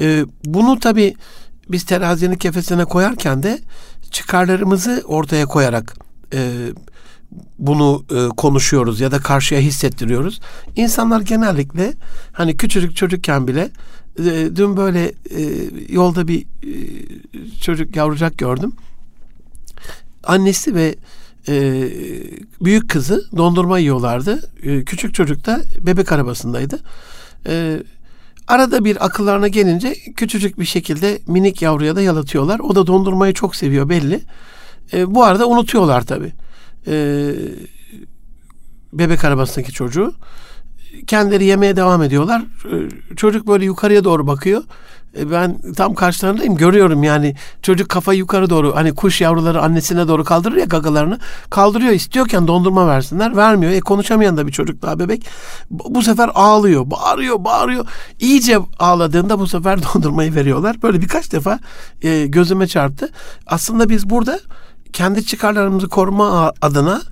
[0.00, 1.14] E, bunu tabii
[1.68, 3.58] biz terazinin kefesine koyarken de
[4.10, 5.96] çıkarlarımızı ortaya koyarak
[6.34, 6.50] e,
[7.58, 10.40] bunu e, konuşuyoruz ya da karşıya hissettiriyoruz.
[10.76, 11.92] İnsanlar genellikle
[12.32, 13.70] hani küçücük çocukken bile
[14.18, 15.12] e, dün böyle e,
[15.88, 16.72] yolda bir e,
[17.60, 18.72] çocuk yavrucak gördüm.
[20.24, 20.94] Annesi ve
[21.48, 21.88] e,
[22.60, 24.50] büyük kızı dondurma yiyorlardı.
[24.62, 26.80] E, küçük çocuk da bebek arabasındaydı.
[27.46, 27.82] E,
[28.48, 32.58] arada bir akıllarına gelince küçücük bir şekilde minik yavruya da yalatıyorlar.
[32.60, 34.20] O da dondurmayı çok seviyor belli.
[34.92, 36.32] E, bu arada unutuyorlar tabii.
[36.86, 37.32] E,
[38.92, 40.14] bebek arabasındaki çocuğu
[41.06, 42.42] kendileri yemeye devam ediyorlar.
[42.72, 44.62] Ee, çocuk böyle yukarıya doğru bakıyor.
[45.16, 50.24] Ee, ben tam karşılarındayım görüyorum yani çocuk kafa yukarı doğru hani kuş yavruları annesine doğru
[50.24, 51.18] kaldırır ya gagalarını
[51.50, 53.72] kaldırıyor istiyorken dondurma versinler vermiyor.
[53.72, 55.26] E konuşamayan da bir çocuk daha bebek
[55.70, 57.86] bu sefer ağlıyor bağırıyor bağırıyor
[58.20, 60.82] iyice ağladığında bu sefer dondurmayı veriyorlar.
[60.82, 61.58] Böyle birkaç defa
[62.02, 63.08] e, gözüme çarptı.
[63.46, 64.40] Aslında biz burada
[64.92, 67.02] kendi çıkarlarımızı koruma adına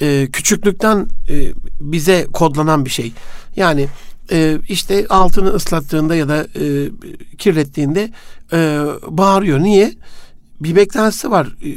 [0.00, 3.12] e, küçüklükten e, bize kodlanan bir şey.
[3.56, 3.88] Yani
[4.32, 6.90] e, işte altını ıslattığında ya da e,
[7.38, 8.10] kirlettiğinde
[8.52, 9.60] e, bağırıyor.
[9.60, 9.92] Niye?
[10.60, 11.46] Bir beklentisi var.
[11.46, 11.70] E,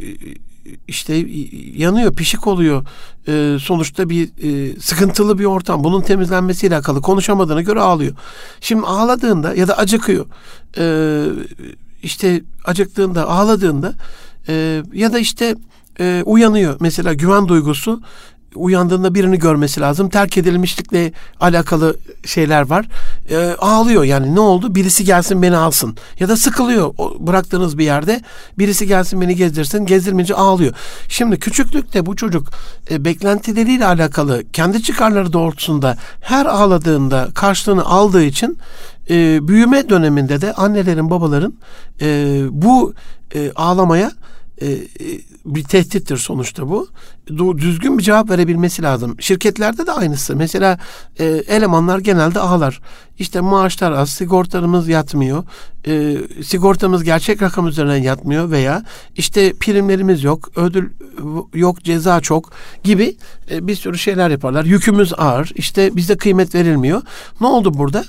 [0.88, 1.26] işte
[1.76, 2.86] yanıyor, pişik oluyor.
[3.28, 5.84] E, sonuçta bir e, sıkıntılı bir ortam.
[5.84, 8.16] Bunun temizlenmesiyle alakalı konuşamadığına göre ağlıyor.
[8.62, 10.26] Şimdi ağladığında ya da acıkıyor.
[10.78, 11.26] E,
[12.04, 13.94] işte acıktığında, ağladığında
[14.50, 15.56] E, ya da işte
[16.00, 16.78] e, uyanıyor.
[16.80, 18.02] Mesela güven duygusu
[18.58, 20.10] uyandığında birini görmesi lazım.
[20.10, 22.86] Terk edilmişlikle alakalı şeyler var.
[23.30, 24.76] E, ağlıyor yani ne oldu?
[24.76, 25.98] Birisi gelsin beni alsın.
[26.20, 28.22] Ya da sıkılıyor o, bıraktığınız bir yerde.
[28.58, 29.86] Birisi gelsin beni gezdirsin.
[29.86, 30.74] Gezdirmeyince ağlıyor.
[31.10, 32.48] Şimdi küçüklükte bu çocuk
[32.91, 38.58] e, beklentileriyle alakalı kendi çıkarları doğrultusunda her ağladığında karşılığını aldığı için
[39.10, 41.54] e, büyüme döneminde de annelerin babaların
[42.02, 42.93] e, bu
[43.36, 44.12] e, ağlamaya
[44.62, 44.80] e, e,
[45.46, 46.88] bir tehdittir sonuçta bu.
[47.58, 49.15] Düzgün bir cevap verebilmesi lazım.
[49.20, 50.36] Şirketlerde de aynısı.
[50.36, 50.80] Mesela
[51.20, 52.82] e, elemanlar genelde ağlar.
[53.20, 55.43] İşte maaşlar az, sigortamız yatmıyor.
[55.88, 58.84] E, sigortamız gerçek rakam üzerinden yatmıyor veya
[59.15, 60.89] işte primlerimiz yok, ödül
[61.54, 62.52] yok, ceza çok
[62.84, 63.17] gibi
[63.52, 64.65] e, bir sürü şeyler yaparlar.
[64.65, 65.52] Yükümüz ağır.
[65.56, 67.02] İşte bize kıymet verilmiyor.
[67.41, 68.06] Ne oldu burada?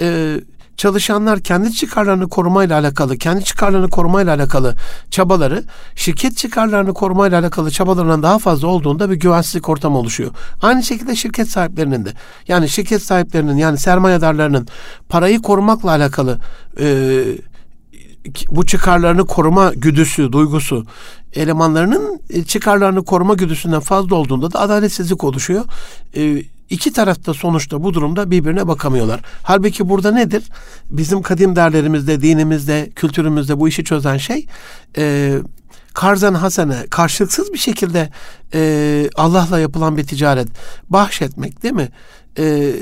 [0.00, 0.40] Eee
[0.76, 4.74] çalışanlar kendi çıkarlarını korumayla alakalı, kendi çıkarlarını korumayla alakalı
[5.10, 10.30] çabaları şirket çıkarlarını korumayla alakalı çabalarından daha fazla olduğunda bir güvensizlik ortamı oluşuyor.
[10.62, 12.12] Aynı şekilde şirket sahiplerinin de
[12.48, 14.68] yani şirket sahiplerinin yani sermayedarlarının
[15.08, 16.38] parayı korumakla alakalı
[16.80, 17.24] e,
[18.50, 20.86] bu çıkarlarını koruma güdüsü, duygusu
[21.32, 25.64] elemanlarının çıkarlarını koruma güdüsünden fazla olduğunda da adaletsizlik oluşuyor.
[26.16, 29.20] E, İki tarafta sonuçta bu durumda birbirine bakamıyorlar.
[29.42, 30.42] Halbuki burada nedir?
[30.90, 34.46] Bizim kadim derlerimizde, dinimizde, kültürümüzde bu işi çözen şey
[34.96, 35.34] e,
[35.94, 38.10] karzan hasene karşılıksız bir şekilde
[38.54, 40.48] e, Allah'la yapılan bir ticaret
[40.90, 41.88] bahşetmek değil mi?
[42.38, 42.72] E,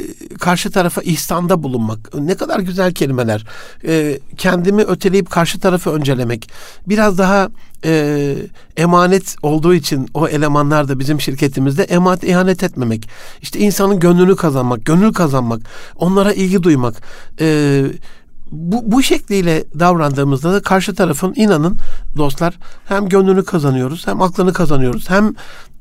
[0.41, 2.15] karşı tarafa ihsanda bulunmak.
[2.15, 3.47] Ne kadar güzel kelimeler.
[3.87, 6.51] E, kendimi öteleyip karşı tarafı öncelemek.
[6.87, 7.49] Biraz daha
[7.85, 8.35] e,
[8.77, 13.09] emanet olduğu için o elemanlar da bizim şirketimizde emanet ihanet etmemek.
[13.43, 15.61] İşte insanın gönlünü kazanmak, gönül kazanmak,
[15.97, 16.95] onlara ilgi duymak.
[17.41, 17.83] E,
[18.51, 21.77] bu, bu şekliyle davrandığımızda da karşı tarafın inanın
[22.17, 25.35] dostlar hem gönlünü kazanıyoruz hem aklını kazanıyoruz hem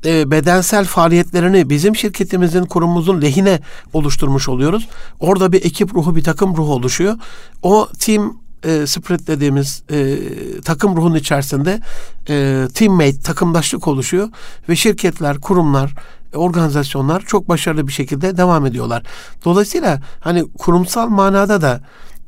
[0.04, 3.60] e, bedensel faaliyetlerini bizim şirketimizin kurumumuzun lehine
[3.92, 4.88] oluşturmuş oluyoruz.
[5.20, 7.14] Orada bir ekip ruhu bir takım ruhu oluşuyor.
[7.62, 10.18] O team e, spirit dediğimiz e,
[10.64, 11.80] takım ruhunun içerisinde
[12.28, 14.28] e, teammate, takımdaşlık oluşuyor
[14.68, 15.94] ve şirketler, kurumlar,
[16.34, 19.02] organizasyonlar çok başarılı bir şekilde devam ediyorlar.
[19.44, 21.80] Dolayısıyla hani kurumsal manada da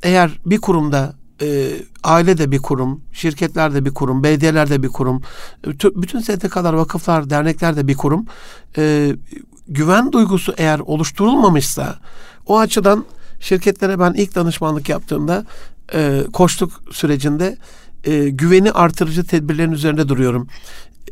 [0.02, 1.72] eğer bir kurumda e,
[2.04, 5.22] aile de bir kurum, şirketler de bir kurum, belediyeler de bir kurum,
[5.82, 8.26] bütün STK'lar, vakıflar, dernekler de bir kurum.
[8.76, 9.16] E,
[9.68, 11.98] güven duygusu eğer oluşturulmamışsa
[12.46, 13.04] o açıdan
[13.40, 15.44] şirketlere ben ilk danışmanlık yaptığımda
[15.94, 17.56] e, koçluk sürecinde
[18.04, 20.48] e, güveni artırıcı tedbirlerin üzerinde duruyorum.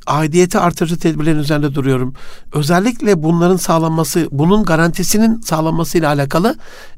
[0.07, 2.15] Aidiyeti artırıcı tedbirlerin üzerinde duruyorum.
[2.53, 6.57] Özellikle bunların sağlanması, bunun garantisinin sağlanmasıyla alakalı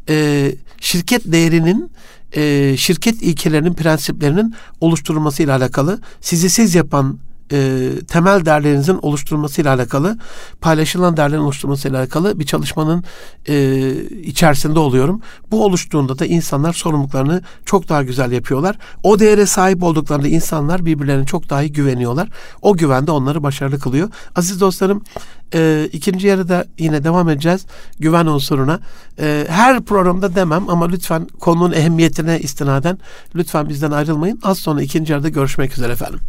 [0.09, 1.91] e, şirket değerinin
[2.33, 7.19] e, şirket ilkelerinin, prensiplerinin oluşturulmasıyla alakalı sizi siz yapan
[7.53, 10.19] e, temel değerlerinizin oluşturulmasıyla alakalı,
[10.61, 13.05] paylaşılan değerlerin oluşturulmasıyla alakalı bir çalışmanın
[13.49, 13.91] e,
[14.23, 15.21] içerisinde oluyorum.
[15.51, 18.79] Bu oluştuğunda da insanlar sorumluluklarını çok daha güzel yapıyorlar.
[19.03, 22.29] O değere sahip olduklarında insanlar birbirlerine çok daha iyi güveniyorlar.
[22.63, 24.09] O güven de onları başarılı kılıyor.
[24.37, 25.03] Aziz dostlarım
[25.55, 27.67] e, ikinci yarıda yine devam edeceğiz
[27.99, 28.81] güven unsuruna.
[29.21, 32.99] E, her programda demem ama lütfen konunun ehemmiyetine istinaden
[33.35, 34.41] lütfen bizden ayrılmayın.
[34.43, 36.21] Az sonra ikinci yarıda görüşmek üzere efendim.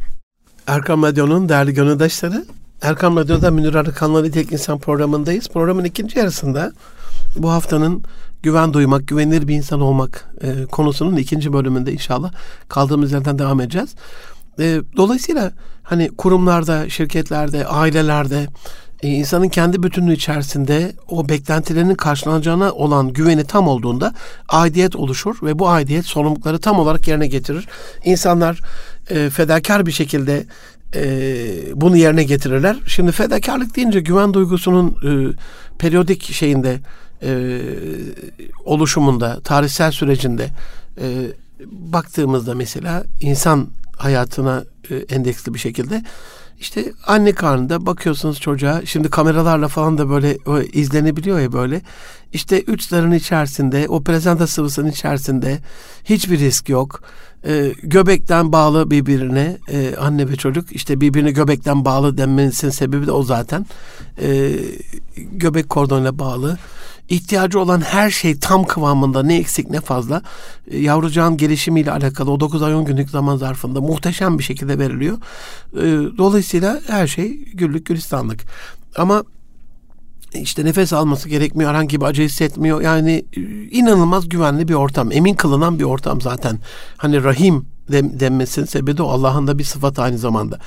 [0.67, 2.45] Erkam Radyo'nun değerli gönüldaşları,
[2.81, 5.49] Erkam Radyo'da Münir Arıkan'la Tek İnsan programındayız.
[5.49, 6.71] Programın ikinci yarısında
[7.35, 8.03] bu haftanın
[8.43, 12.31] güven duymak, güvenilir bir insan olmak e, konusunun ikinci bölümünde inşallah
[12.69, 13.95] kaldığımız yerden devam edeceğiz.
[14.59, 15.51] E, dolayısıyla
[15.83, 18.47] hani kurumlarda, şirketlerde, ailelerde
[19.03, 24.13] e, insanın kendi bütünlüğü içerisinde o beklentilerinin karşılanacağına olan güveni tam olduğunda
[24.49, 27.67] aidiyet oluşur ve bu aidiyet sorumlulukları tam olarak yerine getirir.
[28.05, 28.61] İnsanlar
[29.09, 30.45] e, fedakar bir şekilde
[30.95, 31.01] e,
[31.75, 32.77] bunu yerine getirirler.
[32.87, 35.11] Şimdi fedakarlık deyince güven duygusunun e,
[35.77, 36.79] periyodik şeyinde
[37.23, 37.61] e,
[38.65, 40.49] oluşumunda, tarihsel sürecinde
[41.01, 41.27] e,
[41.71, 46.03] baktığımızda mesela insan hayatına e, endeksli bir şekilde
[46.63, 51.81] işte anne karnında bakıyorsunuz çocuğa şimdi kameralarla falan da böyle o izlenebiliyor ya böyle.
[52.33, 55.59] İşte üç zarın içerisinde o prezenta sıvısının içerisinde
[56.03, 57.01] hiçbir risk yok.
[57.47, 63.11] Ee, göbekten bağlı birbirine e, anne ve çocuk işte birbirine göbekten bağlı denmesinin sebebi de
[63.11, 63.65] o zaten.
[64.21, 64.51] Ee,
[65.15, 66.57] göbek kordonuyla bağlı
[67.09, 70.21] ihtiyacı olan her şey tam kıvamında ne eksik ne fazla
[70.67, 75.17] e, yavrucağın gelişimiyle alakalı o 9 ay 10 günlük zaman zarfında muhteşem bir şekilde veriliyor.
[75.73, 78.41] E, dolayısıyla her şey güllük gülistanlık.
[78.97, 79.23] Ama
[80.33, 82.81] işte nefes alması gerekmiyor, herhangi bir acı hissetmiyor.
[82.81, 86.59] Yani e, inanılmaz güvenli bir ortam, emin kılınan bir ortam zaten.
[86.97, 90.59] Hani rahim denmesinin sebebi de Allah'ın da bir sıfatı aynı zamanda.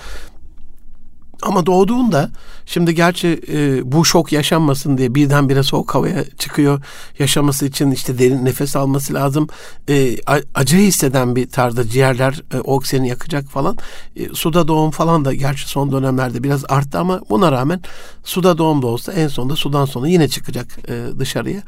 [1.42, 2.30] Ama doğduğunda
[2.66, 6.82] şimdi gerçi e, bu şok yaşanmasın diye birdenbire soğuk havaya çıkıyor.
[7.18, 9.48] Yaşaması için işte derin nefes alması lazım.
[9.88, 10.16] E,
[10.54, 13.76] acı hisseden bir tarzda ciğerler e, oksijeni yakacak falan.
[14.16, 17.80] E, suda doğum falan da gerçi son dönemlerde biraz arttı ama buna rağmen
[18.24, 21.62] suda doğum da olsa en sonunda sudan sonra yine çıkacak e, dışarıya.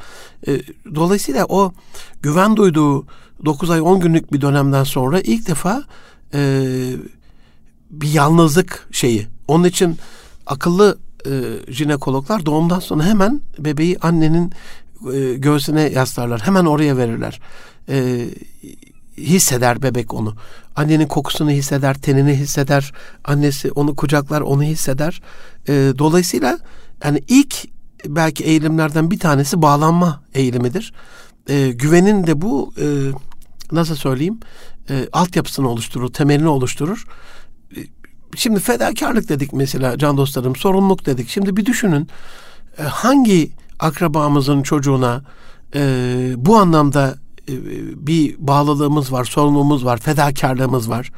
[0.49, 0.61] E,
[0.95, 1.73] dolayısıyla o
[2.23, 3.07] güven duyduğu
[3.45, 5.85] 9 ay 10 günlük bir dönemden sonra ilk defa
[6.35, 6.63] e,
[7.91, 9.99] bir yalnızlık şeyi onun için
[10.47, 11.31] akıllı e,
[11.73, 14.53] jinekologlar doğumdan sonra hemen bebeği annenin
[15.15, 16.41] e, göğsüne yaslarlar.
[16.41, 17.41] Hemen oraya verirler.
[17.89, 18.29] E,
[19.17, 20.35] hisseder bebek onu.
[20.77, 22.93] Annenin kokusunu hisseder, tenini hisseder.
[23.25, 25.23] Annesi onu kucaklar, onu hisseder.
[25.69, 26.59] E, dolayısıyla
[27.05, 27.65] yani ilk
[28.07, 30.93] belki eğilimlerden bir tanesi bağlanma eğilimidir.
[31.49, 32.87] E, güvenin de bu e,
[33.73, 34.41] nasıl söyleyeyim
[34.91, 37.05] e, altyapısını oluşturur, temelini oluşturur
[38.37, 41.29] şimdi fedakarlık dedik mesela can dostlarım, sorumluluk dedik.
[41.29, 42.09] Şimdi bir düşünün
[42.79, 45.23] e, hangi akrabamızın çocuğuna
[45.75, 45.81] e,
[46.37, 47.14] bu anlamda
[47.49, 47.53] e,
[48.07, 51.12] bir bağlılığımız var, sorumluluğumuz var, fedakarlığımız var.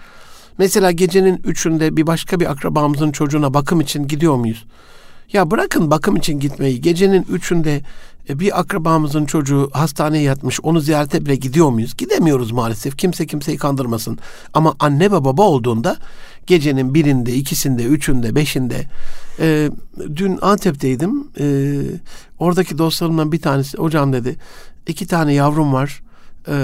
[0.59, 4.64] Mesela gecenin üçünde bir başka bir akrabamızın çocuğuna bakım için gidiyor muyuz?
[5.33, 6.81] Ya bırakın bakım için gitmeyi.
[6.81, 7.81] Gecenin üçünde
[8.29, 11.96] e, bir akrabamızın çocuğu hastaneye yatmış onu ziyarete bile gidiyor muyuz?
[11.96, 12.99] Gidemiyoruz maalesef.
[12.99, 14.18] Kimse kimseyi kandırmasın.
[14.55, 15.96] Ama anne ve baba olduğunda
[16.51, 18.87] gecenin birinde, ikisinde, üçünde, beşinde
[19.41, 19.71] e,
[20.17, 21.29] dün Antep'teydim.
[21.41, 21.77] E,
[22.39, 24.37] oradaki dostlarımdan bir tanesi hocam dedi
[24.87, 26.03] iki tane yavrum var.
[26.49, 26.57] E,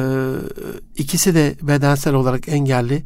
[0.97, 3.03] ikisi de bedensel olarak engelli.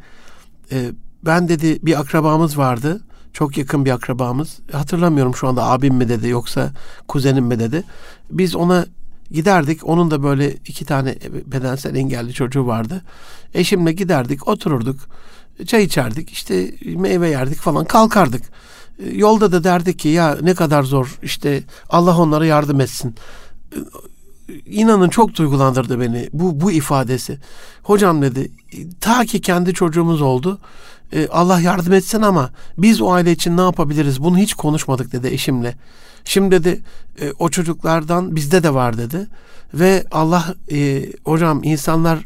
[0.72, 0.90] E,
[1.24, 3.00] ben dedi bir akrabamız vardı
[3.32, 4.58] çok yakın bir akrabamız.
[4.72, 6.72] Hatırlamıyorum şu anda abim mi dedi yoksa
[7.08, 7.82] kuzenim mi dedi.
[8.30, 8.86] Biz ona
[9.30, 9.88] giderdik.
[9.88, 11.14] Onun da böyle iki tane
[11.46, 13.02] bedensel engelli çocuğu vardı.
[13.54, 15.00] Eşimle giderdik, otururduk.
[15.66, 18.42] Çay içerdik, işte meyve yerdik falan kalkardık.
[19.12, 23.14] Yolda da derdik ki ya ne kadar zor işte Allah onlara yardım etsin.
[24.66, 27.38] İnanın çok duygulandırdı beni bu bu ifadesi.
[27.82, 28.50] Hocam dedi
[29.00, 30.58] ta ki kendi çocuğumuz oldu
[31.12, 35.28] e, Allah yardım etsin ama biz o aile için ne yapabiliriz bunu hiç konuşmadık dedi
[35.28, 35.76] eşimle.
[36.24, 36.80] Şimdi dedi
[37.20, 39.26] e, o çocuklardan bizde de var dedi
[39.74, 42.18] ve Allah e, hocam insanlar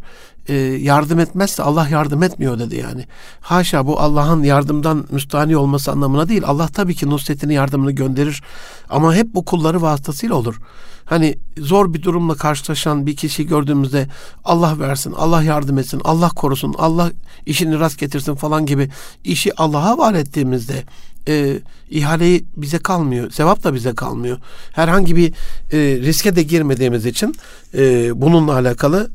[0.48, 3.06] e, yardım etmezse Allah yardım etmiyor dedi yani.
[3.40, 6.42] Haşa bu Allah'ın yardımdan müstahni olması anlamına değil.
[6.46, 8.42] Allah tabii ki nusretini yardımını gönderir
[8.90, 10.60] ama hep bu kulları vasıtasıyla olur.
[11.04, 14.08] Hani zor bir durumla karşılaşan bir kişi gördüğümüzde
[14.44, 17.10] Allah versin, Allah yardım etsin, Allah korusun, Allah
[17.46, 18.90] işini rast getirsin falan gibi
[19.24, 20.84] işi Allah'a havale ettiğimizde
[21.28, 21.58] e,
[21.90, 23.30] ihaleyi bize kalmıyor.
[23.30, 24.38] Sevap da bize kalmıyor.
[24.72, 25.32] Herhangi bir
[25.72, 27.34] e, riske de girmediğimiz için
[27.74, 29.10] e, bununla alakalı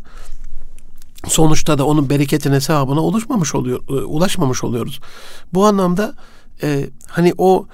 [1.27, 4.99] sonuçta da onun bereketine sevabına ulaşmamış oluyor, e, ulaşmamış oluyoruz.
[5.53, 6.13] Bu anlamda
[6.63, 7.67] e, hani o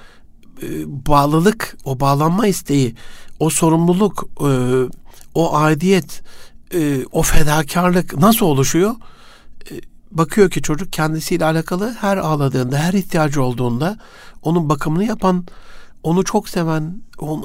[0.62, 0.66] e,
[1.06, 2.94] bağlılık, o bağlanma isteği,
[3.38, 4.50] o sorumluluk, e,
[5.34, 6.22] o aidiyet,
[6.74, 8.94] e, o fedakarlık nasıl oluşuyor?
[9.70, 9.74] E,
[10.10, 13.98] bakıyor ki çocuk kendisiyle alakalı her ağladığında, her ihtiyacı olduğunda
[14.42, 15.46] onun bakımını yapan,
[16.06, 17.02] onu çok seven,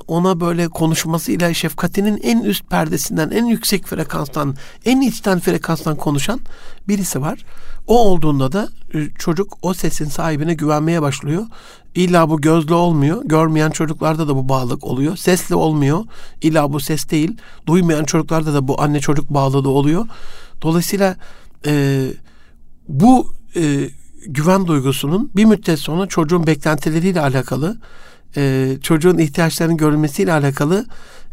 [0.08, 6.40] ona böyle konuşmasıyla şefkatinin en üst perdesinden, en yüksek frekanstan, en içten frekanstan konuşan
[6.88, 7.46] birisi var.
[7.88, 11.46] O olduğunda da e, çocuk o sesin sahibine güvenmeye başlıyor.
[11.96, 13.22] İlla bu gözlü olmuyor.
[13.26, 15.18] Görmeyen çocuklarda da bu bağlılık oluyor.
[15.18, 16.06] Sesli olmuyor.
[16.42, 17.38] İlla bu ses değil.
[17.68, 20.08] Duymayan çocuklarda da bu anne çocuk bağlılığı oluyor.
[20.62, 21.16] Dolayısıyla
[21.66, 22.06] e,
[22.88, 23.90] bu e,
[24.28, 27.78] güven duygusunun bir müddet sonra çocuğun beklentileriyle alakalı
[28.38, 30.86] e, çocuğun ihtiyaçlarının görülmesiyle alakalı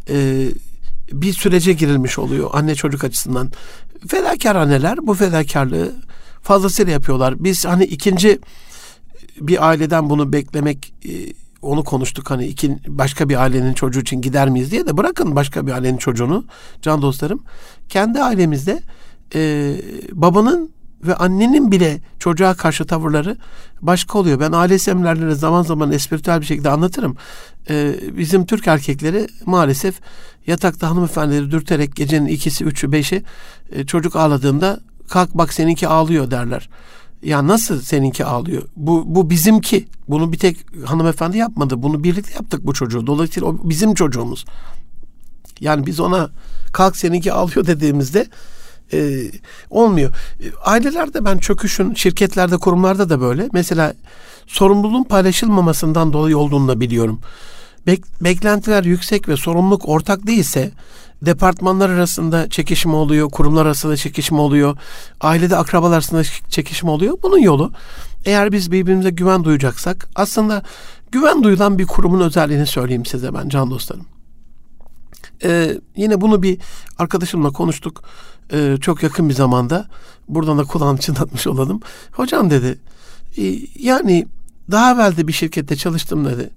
[0.09, 0.47] e,
[1.11, 3.51] bir sürece girilmiş oluyor anne çocuk açısından.
[4.07, 5.95] Fedakar anneler bu fedakarlığı
[6.41, 7.43] fazlasıyla yapıyorlar.
[7.43, 8.39] Biz hani ikinci
[9.41, 11.11] bir aileden bunu beklemek e,
[11.61, 15.67] onu konuştuk hani iki, başka bir ailenin çocuğu için gider miyiz diye de bırakın başka
[15.67, 16.45] bir ailenin çocuğunu
[16.81, 17.43] can dostlarım.
[17.89, 18.81] Kendi ailemizde
[19.35, 19.75] e,
[20.11, 20.71] babanın
[21.03, 23.37] ve annenin bile çocuğa karşı tavırları
[23.81, 24.39] başka oluyor.
[24.39, 27.17] Ben aile seminerlerinde zaman zaman espritüel bir şekilde anlatırım.
[27.69, 29.99] Ee, bizim Türk erkekleri maalesef
[30.47, 33.23] yatakta hanımefendileri dürterek gecenin ikisi, üçü, beşi
[33.71, 36.69] e, çocuk ağladığında kalk bak seninki ağlıyor derler.
[37.23, 38.63] Ya nasıl seninki ağlıyor?
[38.75, 39.87] Bu, bu bizimki.
[40.09, 41.83] Bunu bir tek hanımefendi yapmadı.
[41.83, 43.07] Bunu birlikte yaptık bu çocuğu.
[43.07, 44.45] Dolayısıyla o bizim çocuğumuz.
[45.59, 46.29] Yani biz ona
[46.73, 48.27] kalk seninki ağlıyor dediğimizde
[48.93, 49.31] e,
[49.69, 50.13] olmuyor.
[50.39, 53.49] E, ailelerde ben çöküşün şirketlerde kurumlarda da böyle.
[53.53, 53.93] Mesela
[54.47, 57.21] sorumluluğun paylaşılmamasından dolayı olduğunu da biliyorum.
[57.87, 60.71] Bek, beklentiler yüksek ve sorumluluk ortak değilse
[61.21, 64.77] departmanlar arasında çekişme oluyor, kurumlar arasında çekişme oluyor,
[65.21, 67.17] ailede akrabalar arasında çekişme oluyor.
[67.23, 67.71] Bunun yolu
[68.25, 70.63] eğer biz birbirimize güven duyacaksak aslında
[71.11, 74.05] güven duyulan bir kurumun özelliğini söyleyeyim size ben can dostlarım.
[75.43, 76.57] Ee, yine bunu bir
[76.97, 78.03] arkadaşımla konuştuk
[78.53, 79.87] ee, çok yakın bir zamanda.
[80.27, 81.81] Buradan da kulağını çınlatmış olalım.
[82.11, 82.79] Hocam dedi
[83.37, 84.27] e, yani
[84.71, 86.49] daha evvel de bir şirkette çalıştım dedi.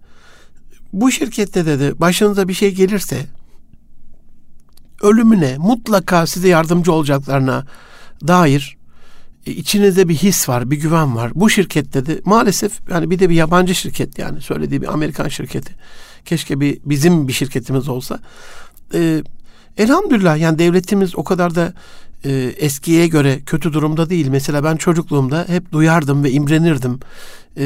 [0.93, 3.27] Bu şirkette dedi başınıza bir şey gelirse
[5.03, 7.67] ölümüne mutlaka size yardımcı olacaklarına
[8.29, 8.77] dair
[9.47, 11.33] e, içinizde bir his var, bir güven var.
[11.35, 15.75] Bu şirket dedi maalesef yani bir de bir yabancı şirket yani söylediği bir Amerikan şirketi.
[16.25, 18.19] Keşke bir bizim bir şirketimiz olsa.
[18.95, 19.23] Ee,
[19.79, 21.73] elhamdülillah yani devletimiz o kadar da
[22.25, 24.29] e, eskiye göre kötü durumda değil.
[24.29, 27.01] Mesela ben çocukluğumda hep duyardım ve imrenirdim.
[27.57, 27.65] E,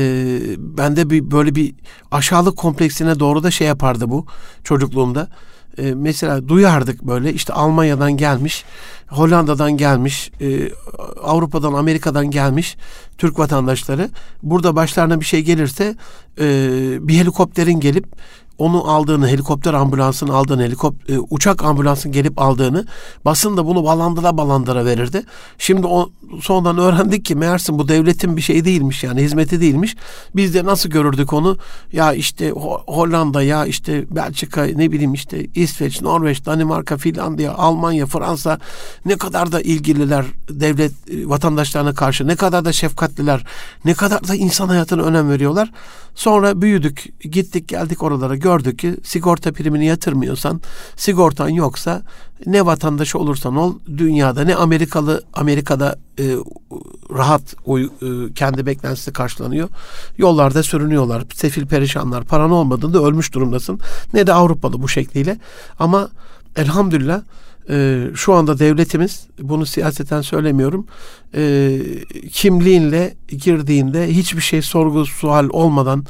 [0.58, 1.74] bende bir böyle bir
[2.10, 4.26] aşağılık kompleksine doğru da şey yapardı bu
[4.64, 5.28] çocukluğumda.
[5.78, 8.64] E, mesela duyardık böyle işte Almanya'dan gelmiş,
[9.08, 10.70] Hollanda'dan gelmiş, e,
[11.22, 12.76] Avrupa'dan, Amerika'dan gelmiş
[13.18, 14.10] Türk vatandaşları.
[14.42, 15.94] Burada başlarına bir şey gelirse
[16.40, 16.48] e,
[17.08, 18.06] bir helikopterin gelip
[18.58, 22.86] onu aldığını, helikopter ambulansın aldığını, helikopter, e, uçak ambulansın gelip aldığını
[23.24, 25.22] basın da bunu balandıra balandıra verirdi.
[25.58, 29.96] Şimdi o sonradan öğrendik ki meğersin bu devletin bir şey değilmiş yani hizmeti değilmiş.
[30.36, 31.56] Biz de nasıl görürdük onu?
[31.92, 32.50] Ya işte
[32.86, 38.58] Hollanda ya işte Belçika ne bileyim işte İsveç, Norveç, Danimarka, Finlandiya, Almanya, Fransa
[39.04, 43.44] ne kadar da ilgililer devlet e, vatandaşlarına karşı ne kadar da şefkatliler
[43.84, 45.70] ne kadar da insan hayatına önem veriyorlar.
[46.14, 50.60] Sonra büyüdük, gittik geldik oralara gördük ki sigorta primini yatırmıyorsan,
[50.96, 52.02] sigortan yoksa
[52.46, 56.24] ne vatandaşı olursan ol dünyada ne Amerikalı Amerika'da e,
[57.10, 57.88] rahat uy, e,
[58.34, 59.68] kendi beklentisi karşılanıyor.
[60.18, 61.24] Yollarda sürünüyorlar.
[61.34, 62.24] Sefil perişanlar.
[62.24, 63.80] Paran olmadığında ölmüş durumdasın.
[64.14, 65.38] Ne de Avrupalı bu şekliyle.
[65.78, 66.08] Ama
[66.56, 67.22] elhamdülillah
[67.70, 70.86] e, şu anda devletimiz bunu siyaseten söylemiyorum
[71.34, 71.78] e,
[72.32, 76.04] kimliğinle girdiğinde hiçbir şey sorgu sual olmadan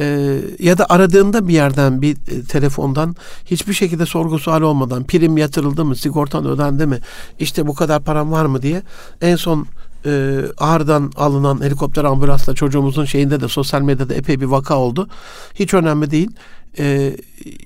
[0.00, 5.36] e, ya da aradığında bir yerden bir e, telefondan hiçbir şekilde sorgu sual olmadan prim
[5.36, 6.98] yatırıldı mı sigortan ödendi mi
[7.38, 8.82] işte bu kadar param var mı diye
[9.20, 9.66] en son
[10.06, 15.08] e, Ağrı'dan alınan helikopter ambulansla çocuğumuzun şeyinde de sosyal medyada epey bir vaka oldu.
[15.54, 16.30] Hiç önemli değil
[16.78, 17.16] e,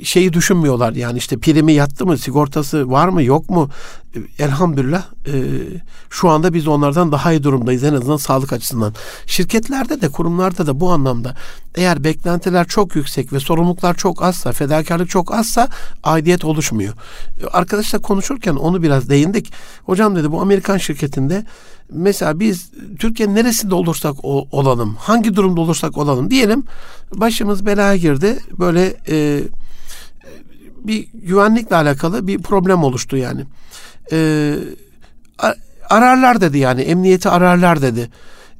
[0.02, 0.92] şeyi düşünmüyorlar.
[0.92, 3.70] Yani işte primi yattı mı sigortası var mı yok mu?
[4.16, 5.32] E, elhamdülillah e,
[6.10, 7.84] şu anda biz onlardan daha iyi durumdayız.
[7.84, 8.94] En azından sağlık açısından.
[9.26, 11.36] Şirketlerde de kurumlarda da bu anlamda.
[11.74, 15.68] Eğer beklentiler çok yüksek ve sorumluluklar çok azsa fedakarlık çok azsa
[16.04, 16.94] aidiyet oluşmuyor.
[17.52, 19.52] Arkadaşlar konuşurken onu biraz değindik.
[19.84, 21.44] Hocam dedi bu Amerikan şirketinde
[21.90, 26.64] mesela biz Türkiye'nin neresinde olursak olalım, hangi durumda olursak olalım diyelim
[27.14, 28.38] başımız belaya girdi.
[28.58, 29.42] Böyle e,
[30.84, 33.44] bir güvenlikle alakalı bir problem oluştu yani.
[34.12, 34.54] E,
[35.90, 38.10] ararlar dedi yani emniyeti ararlar dedi.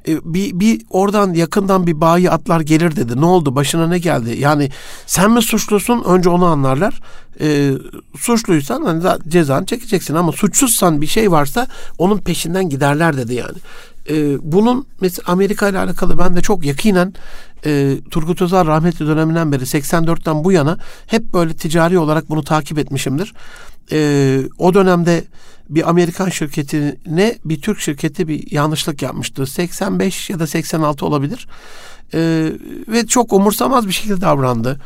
[0.07, 3.21] E, bir, bir oradan yakından bir bayi atlar gelir dedi.
[3.21, 3.55] Ne oldu?
[3.55, 4.35] Başına ne geldi?
[4.39, 4.69] Yani
[5.05, 6.03] sen mi suçlusun?
[6.03, 7.01] Önce onu anlarlar.
[7.41, 7.71] E,
[8.17, 13.57] suçluysan hani cezanı çekeceksin ama suçsuzsan bir şey varsa onun peşinden giderler dedi yani.
[14.09, 17.13] E, bunun mesela Amerika ile alakalı ben de çok yakinen
[17.65, 20.77] e, Turgut Özal rahmetli döneminden beri 84'ten bu yana
[21.07, 23.33] hep böyle ticari olarak bunu takip etmişimdir.
[23.91, 25.23] E, o dönemde
[25.69, 29.45] bir Amerikan şirketine bir Türk şirketi bir yanlışlık yapmıştı.
[29.45, 31.47] 85 ya da 86 olabilir.
[32.13, 32.51] Ee,
[32.87, 34.79] ve çok umursamaz bir şekilde davrandı.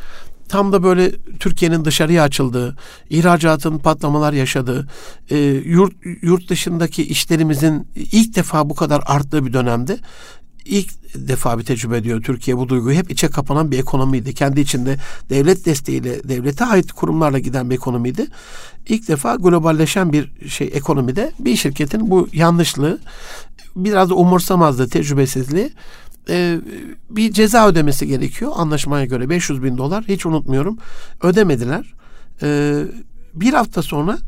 [0.48, 2.76] Tam da böyle Türkiye'nin dışarıya açıldığı,
[3.10, 4.88] ihracatın patlamalar yaşadığı,
[5.30, 9.98] e, yurt, yurt dışındaki işlerimizin ilk defa bu kadar arttığı bir dönemde
[10.70, 12.96] ilk defa bir tecrübe ediyor Türkiye bu duyguyu.
[12.96, 14.34] Hep içe kapanan bir ekonomiydi.
[14.34, 14.96] Kendi içinde
[15.30, 18.26] devlet desteğiyle, devlete ait kurumlarla giden bir ekonomiydi.
[18.88, 22.98] İlk defa globalleşen bir şey ekonomide bir şirketin bu yanlışlığı
[23.76, 25.70] biraz da umursamazlığı, tecrübesizliği
[26.28, 26.58] e,
[27.10, 30.78] bir ceza ödemesi gerekiyor anlaşmaya göre 500 bin dolar hiç unutmuyorum
[31.22, 31.94] ödemediler
[32.42, 32.80] e,
[33.34, 34.18] bir hafta sonra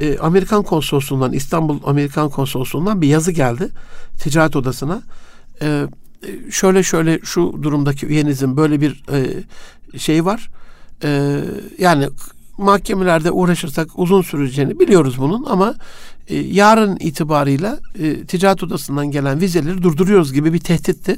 [0.00, 3.68] e, Amerikan konsolosluğundan İstanbul Amerikan konsolosluğundan bir yazı geldi
[4.18, 5.02] ticaret odasına
[5.62, 5.86] e,
[6.50, 9.44] şöyle şöyle şu durumdaki üyenizin böyle bir e,
[9.98, 10.50] şey var.
[11.02, 11.40] E,
[11.78, 12.08] yani
[12.58, 15.74] mahkemelerde uğraşırsak uzun süreceğini biliyoruz bunun ama
[16.28, 21.16] e, yarın itibarıyla e, ticaret odasından gelen vizeleri durduruyoruz gibi bir tehditti.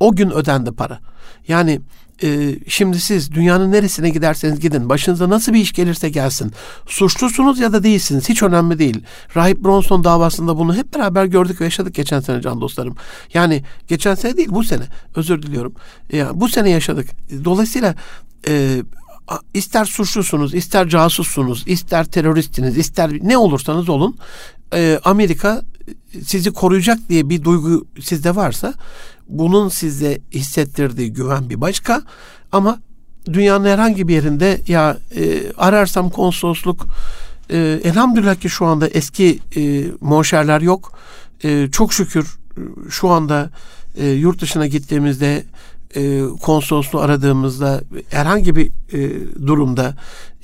[0.00, 1.00] O gün ödendi para.
[1.48, 1.80] Yani
[2.22, 6.52] e, şimdi siz dünyanın neresine giderseniz gidin başınıza nasıl bir iş gelirse gelsin
[6.86, 9.02] suçlusunuz ya da değilsiniz hiç önemli değil.
[9.36, 12.96] Rahip Bronson davasında bunu hep beraber gördük ve yaşadık geçen sene can dostlarım.
[13.34, 14.84] Yani geçen sene değil bu sene
[15.16, 15.74] özür diliyorum.
[16.12, 17.10] Yani bu sene yaşadık.
[17.44, 17.94] Dolayısıyla
[18.48, 18.82] e,
[19.54, 24.16] ister suçlusunuz, ister casussunuz, ister teröristiniz, ister ne olursanız olun
[24.74, 25.62] e, Amerika
[26.24, 28.74] sizi koruyacak diye bir duygu sizde varsa
[29.30, 32.02] bunun size hissettirdiği güven bir başka
[32.52, 32.80] ama
[33.26, 36.86] dünyanın herhangi bir yerinde ya e, ararsam konsolosluk
[37.50, 40.92] e, elhamdülillah ki şu anda eski e, monşerler yok.
[41.44, 42.38] E, çok şükür
[42.90, 43.50] şu anda
[43.96, 45.44] e, yurt dışına gittiğimizde
[45.96, 47.80] e, konsolosluğu aradığımızda
[48.10, 49.10] herhangi bir e,
[49.46, 49.94] durumda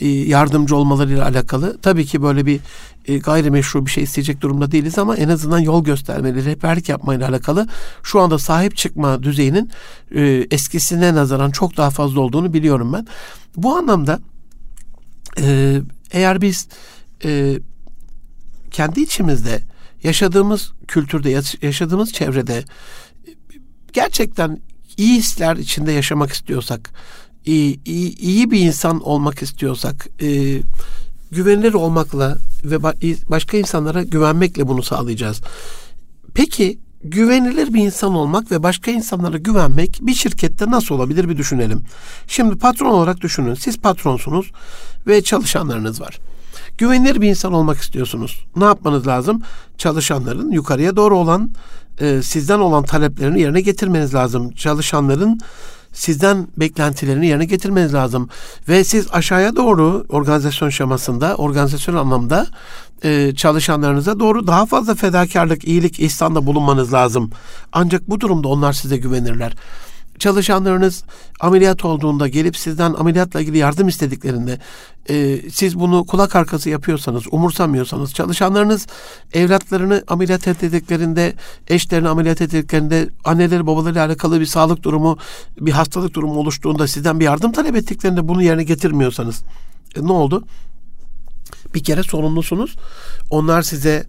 [0.01, 2.61] e, yardımcı olmalarıyla alakalı tabii ki böyle bir
[3.07, 7.68] e, gayrimeşru bir şey isteyecek durumda değiliz ama en azından yol göstermeleri, rehberlik yapmayla alakalı
[8.03, 9.70] şu anda sahip çıkma düzeyinin
[10.14, 13.07] e, eskisine nazaran çok daha fazla olduğunu biliyorum ben.
[13.57, 14.20] Bu anlamda
[15.40, 15.76] e,
[16.11, 16.68] eğer biz
[17.24, 17.59] e,
[18.70, 19.61] kendi içimizde
[20.03, 22.64] yaşadığımız kültürde, yaşadığımız çevrede
[23.92, 24.61] gerçekten
[24.97, 26.90] iyi hisler içinde yaşamak istiyorsak,
[27.44, 30.61] iyi, iyi, iyi bir insan olmak istiyorsak, e,
[31.30, 32.82] güvenilir olmakla ve
[33.30, 35.40] başka insanlara güvenmekle bunu sağlayacağız.
[36.34, 41.82] Peki güvenilir bir insan olmak ve başka insanlara güvenmek bir şirkette nasıl olabilir bir düşünelim.
[42.26, 43.55] Şimdi patron olarak düşünün.
[43.55, 44.53] Siz patronsunuz
[45.07, 46.18] ve çalışanlarınız var.
[46.78, 48.44] Güvenilir bir insan olmak istiyorsunuz.
[48.57, 49.42] Ne yapmanız lazım?
[49.78, 51.51] Çalışanların yukarıya doğru olan
[52.01, 54.53] e, sizden olan taleplerini yerine getirmeniz lazım.
[54.53, 55.40] Çalışanların
[55.92, 58.28] sizden beklentilerini yerine getirmeniz lazım.
[58.68, 62.47] Ve siz aşağıya doğru organizasyon şemasında, organizasyon anlamda
[63.05, 67.30] e, çalışanlarınıza doğru daha fazla fedakarlık, iyilik, ihsanda bulunmanız lazım.
[67.72, 69.53] Ancak bu durumda onlar size güvenirler
[70.18, 71.04] çalışanlarınız
[71.40, 74.58] ameliyat olduğunda gelip sizden ameliyatla ilgili yardım istediklerinde
[75.10, 78.86] e, siz bunu kulak arkası yapıyorsanız, umursamıyorsanız, çalışanlarınız
[79.32, 81.34] evlatlarını ameliyat ettiklerinde,
[81.68, 85.18] eşlerini ameliyat ettiklerinde, anneleri babaları alakalı bir sağlık durumu,
[85.60, 89.42] bir hastalık durumu oluştuğunda sizden bir yardım talep ettiklerinde bunu yerine getirmiyorsanız
[89.96, 90.44] e, ne oldu?
[91.74, 92.76] Bir kere sorumlusunuz.
[93.30, 94.06] Onlar size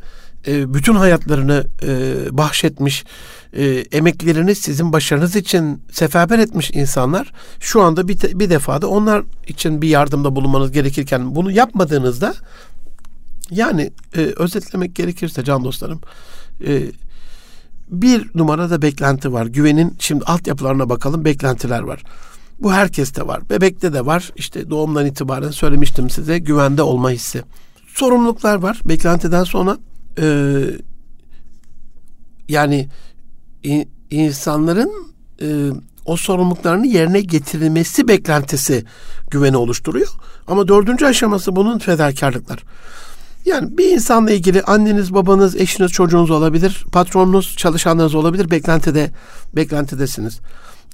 [0.48, 3.06] e, bütün hayatlarını e, bahşetmiş,
[3.54, 9.82] e, emeklerini sizin başarınız için seferber etmiş insanlar şu anda bir, bir defada onlar için
[9.82, 12.34] bir yardımda bulunmanız gerekirken bunu yapmadığınızda
[13.52, 16.02] yani özetlemek gerekirse can dostlarım
[16.68, 16.82] e,
[17.90, 19.46] bir numarada beklenti var.
[19.46, 22.04] Güvenin şimdi altyapılarına bakalım beklentiler var.
[22.60, 23.50] Bu herkeste var.
[23.50, 24.32] Bebekte de var.
[24.36, 27.44] İşte doğumdan itibaren söylemiştim size güvende olma hissi.
[27.88, 28.82] Sorumluluklar var.
[28.86, 29.78] Beklentiden sonra
[30.20, 30.26] e,
[32.50, 32.88] yani
[34.10, 34.92] insanların
[35.42, 35.48] e,
[36.06, 38.86] o sorumluluklarını yerine getirilmesi beklentisi
[39.32, 40.08] güveni oluşturuyor.
[40.48, 42.64] Ama dördüncü aşaması bunun fedakarlıklar.
[43.46, 49.12] Yani bir insanla ilgili anneniz, babanız, eşiniz, çocuğunuz olabilir, patronunuz, çalışanlarınız olabilir, beklentide
[49.56, 50.40] beklentidesiniz.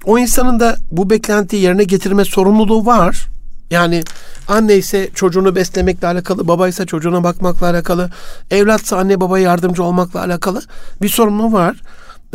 [0.06, 3.28] O insanın da bu beklentiyi yerine getirme sorumluluğu var.
[3.72, 4.04] Yani
[4.48, 8.12] anne ise çocuğunu beslemekle alakalı, baba ise çocuğuna bakmakla alakalı,
[8.52, 10.62] evlatsa anne babaya yardımcı olmakla alakalı
[11.02, 11.82] bir sorumluluğu var.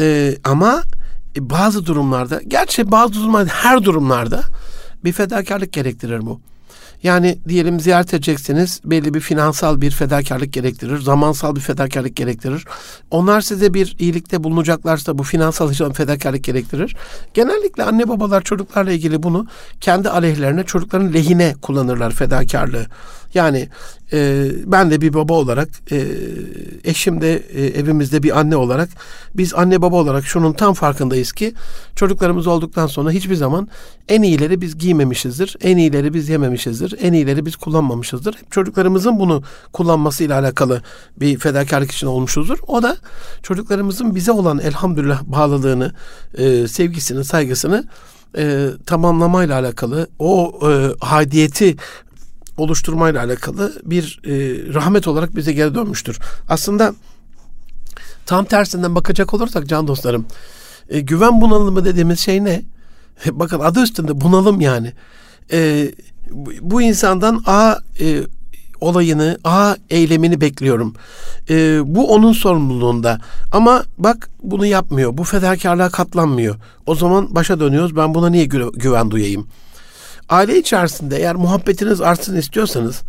[0.00, 0.82] Ee, ama
[1.38, 4.42] bazı durumlarda, gerçi bazı durumlarda, her durumlarda
[5.04, 6.40] bir fedakarlık gerektirir bu.
[7.02, 12.64] Yani diyelim ziyaret edeceksiniz belli bir finansal bir fedakarlık gerektirir, zamansal bir fedakarlık gerektirir.
[13.10, 16.96] Onlar size bir iyilikte bulunacaklarsa bu finansal fedakarlık gerektirir.
[17.34, 19.46] Genellikle anne babalar çocuklarla ilgili bunu
[19.80, 22.86] kendi aleyhlerine, çocukların lehine kullanırlar fedakarlığı.
[23.34, 23.68] Yani
[24.12, 26.06] e, ben de bir baba olarak, e,
[26.84, 28.88] eşim de e, evimizde bir anne olarak,
[29.34, 31.54] biz anne baba olarak şunun tam farkındayız ki
[31.96, 33.68] çocuklarımız olduktan sonra hiçbir zaman
[34.08, 38.36] en iyileri biz giymemişizdir, en iyileri biz yememişizdir, en iyileri biz kullanmamışızdır.
[38.50, 40.82] çocuklarımızın bunu kullanmasıyla alakalı
[41.16, 42.58] bir fedakarlık için olmuşuzdur.
[42.66, 42.96] O da
[43.42, 45.92] çocuklarımızın bize olan elhamdülillah bağlılığını,
[46.34, 47.84] e, sevgisini, saygısını
[48.36, 51.76] e, tamamlamayla alakalı o e, hadiyeti
[52.58, 54.30] oluşturmayla alakalı bir e,
[54.74, 56.18] rahmet olarak bize geri dönmüştür.
[56.48, 56.94] Aslında
[58.26, 60.26] tam tersinden bakacak olursak can dostlarım
[60.88, 62.62] e, güven bunalımı dediğimiz şey ne?
[63.30, 64.92] Bakın adı üstünde bunalım yani.
[65.52, 65.90] E,
[66.60, 68.22] bu insandan A e,
[68.80, 70.94] olayını, A eylemini bekliyorum.
[71.50, 73.20] E, bu onun sorumluluğunda.
[73.52, 75.18] Ama bak bunu yapmıyor.
[75.18, 76.56] Bu fedakarlığa katlanmıyor.
[76.86, 77.96] O zaman başa dönüyoruz.
[77.96, 79.48] Ben buna niye gü- güven duyayım?
[80.28, 83.02] Aile içerisinde eğer muhabbetiniz artsın istiyorsanız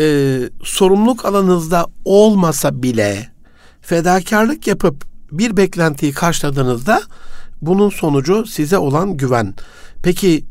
[0.00, 3.28] e, sorumluluk alanınızda olmasa bile
[3.80, 7.02] fedakarlık yapıp bir beklentiyi karşıladığınızda
[7.62, 9.54] bunun sonucu size olan güven.
[10.02, 10.44] Peki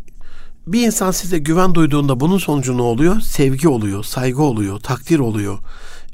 [0.68, 3.22] bir insan size güven duyduğunda bunun sonucu ne oluyor?
[3.22, 5.60] Sevgi oluyor, saygı oluyor, takdir oluyor.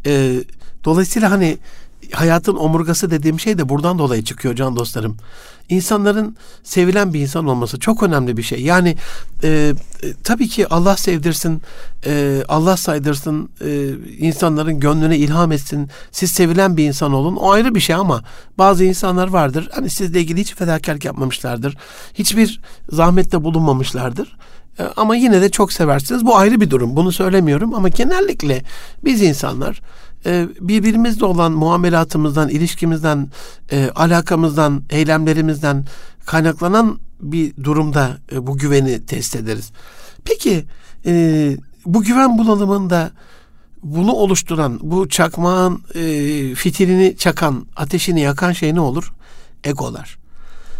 [0.05, 0.43] E,
[0.85, 1.57] dolayısıyla hani
[2.11, 5.17] hayatın omurgası dediğim şey de buradan dolayı çıkıyor can dostlarım.
[5.69, 8.61] İnsanların sevilen bir insan olması çok önemli bir şey.
[8.61, 8.97] Yani
[9.43, 9.73] e, e,
[10.23, 11.61] tabii ki Allah sevdirsin,
[12.05, 15.89] e, Allah saydırsın, e, insanların gönlüne ilham etsin.
[16.11, 17.35] Siz sevilen bir insan olun.
[17.35, 18.23] O ayrı bir şey ama
[18.57, 19.69] bazı insanlar vardır.
[19.71, 21.77] Hani sizle ilgili hiç fedakarlık yapmamışlardır.
[22.13, 24.37] Hiçbir zahmette bulunmamışlardır.
[24.79, 26.25] E, ama yine de çok seversiniz.
[26.25, 26.95] Bu ayrı bir durum.
[26.95, 28.63] Bunu söylemiyorum ama genellikle
[29.03, 29.81] biz insanlar
[30.25, 33.29] e, birbirimizle olan muamelatımızdan, ilişkimizden,
[33.71, 35.85] e, alakamızdan, eylemlerimizden
[36.25, 39.71] kaynaklanan bir durumda e, bu güveni test ederiz.
[40.23, 40.65] Peki
[41.05, 43.11] e, bu güven bulanımında
[43.83, 46.01] bunu oluşturan, bu çakmağın e,
[46.55, 49.13] fitilini çakan, ateşini yakan şey ne olur?
[49.63, 50.19] Egolar.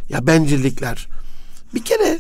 [0.10, 1.08] Ya bencillikler.
[1.74, 2.20] Bir kere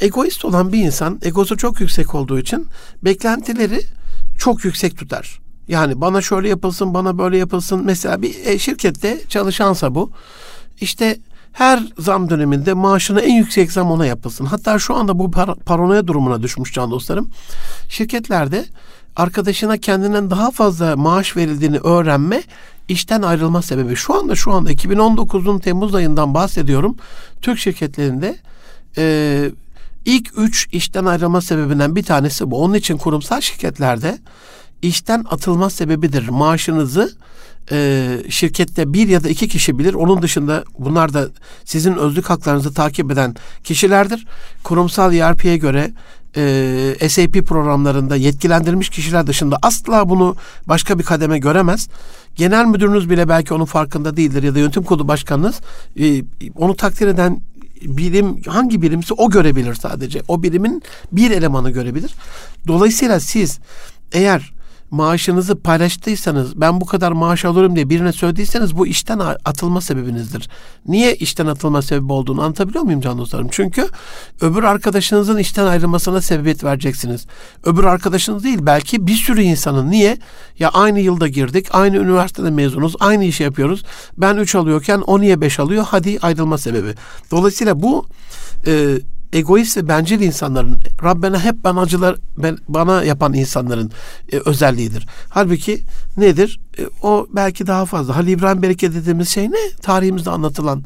[0.00, 2.66] egoist olan bir insan, egosu çok yüksek olduğu için
[3.02, 3.80] beklentileri
[4.38, 5.40] çok yüksek tutar.
[5.68, 7.82] Yani bana şöyle yapılsın, bana böyle yapılsın.
[7.84, 10.10] Mesela bir e, şirkette çalışansa bu.
[10.80, 11.18] İşte
[11.52, 14.44] her zam döneminde maaşına en yüksek zam ona yapılsın.
[14.44, 17.30] Hatta şu anda bu par- paranoya durumuna düşmüş can dostlarım.
[17.88, 18.64] Şirketlerde
[19.16, 22.42] arkadaşına kendinden daha fazla maaş verildiğini öğrenme
[22.88, 23.96] işten ayrılma sebebi.
[23.96, 26.96] Şu anda şu anda 2019'un Temmuz ayından bahsediyorum.
[27.42, 28.36] Türk şirketlerinde
[28.96, 29.50] e,
[30.04, 32.62] ilk üç işten ayrılma sebebinden bir tanesi bu.
[32.62, 34.18] Onun için kurumsal şirketlerde
[34.82, 36.28] işten atılma sebebidir.
[36.28, 37.12] Maaşınızı
[37.70, 39.94] e, şirkette bir ya da iki kişi bilir.
[39.94, 41.28] Onun dışında bunlar da
[41.64, 44.26] sizin özlük haklarınızı takip eden kişilerdir.
[44.64, 45.90] Kurumsal ERP'ye göre
[46.36, 51.88] e, SAP programlarında yetkilendirilmiş kişiler dışında asla bunu başka bir kademe göremez.
[52.36, 55.60] Genel müdürünüz bile belki onun farkında değildir ya da yönetim kurulu başkanınız
[56.00, 56.22] e,
[56.56, 57.40] onu takdir eden
[57.82, 60.22] birim hangi birimse o görebilir sadece.
[60.28, 62.14] O birimin bir elemanı görebilir.
[62.66, 63.58] Dolayısıyla siz
[64.12, 64.52] eğer
[64.92, 70.48] maaşınızı paylaştıysanız ben bu kadar maaş alırım diye birine söylediyseniz bu işten atılma sebebinizdir.
[70.86, 73.48] Niye işten atılma sebebi olduğunu anlatabiliyor muyum can dostlarım?
[73.50, 73.88] Çünkü
[74.40, 77.26] öbür arkadaşınızın işten ayrılmasına sebebiyet vereceksiniz.
[77.64, 79.90] Öbür arkadaşınız değil belki bir sürü insanın.
[79.90, 80.18] Niye?
[80.58, 83.82] Ya aynı yılda girdik, aynı üniversitede mezunuz, aynı işi yapıyoruz.
[84.18, 85.84] Ben 3 alıyorken o niye 5 alıyor?
[85.88, 86.94] Hadi ayrılma sebebi.
[87.30, 88.06] Dolayısıyla bu
[88.66, 88.98] e,
[89.32, 93.90] egoist ve bencil insanların Rabbena hep bana acılar ben, bana yapan insanların
[94.32, 95.06] e, özelliğidir.
[95.28, 95.82] Halbuki
[96.16, 96.60] nedir?
[96.78, 98.16] E, o belki daha fazla.
[98.16, 99.70] Halil İbrahim Bereket dediğimiz şey ne?
[99.82, 100.84] Tarihimizde anlatılan.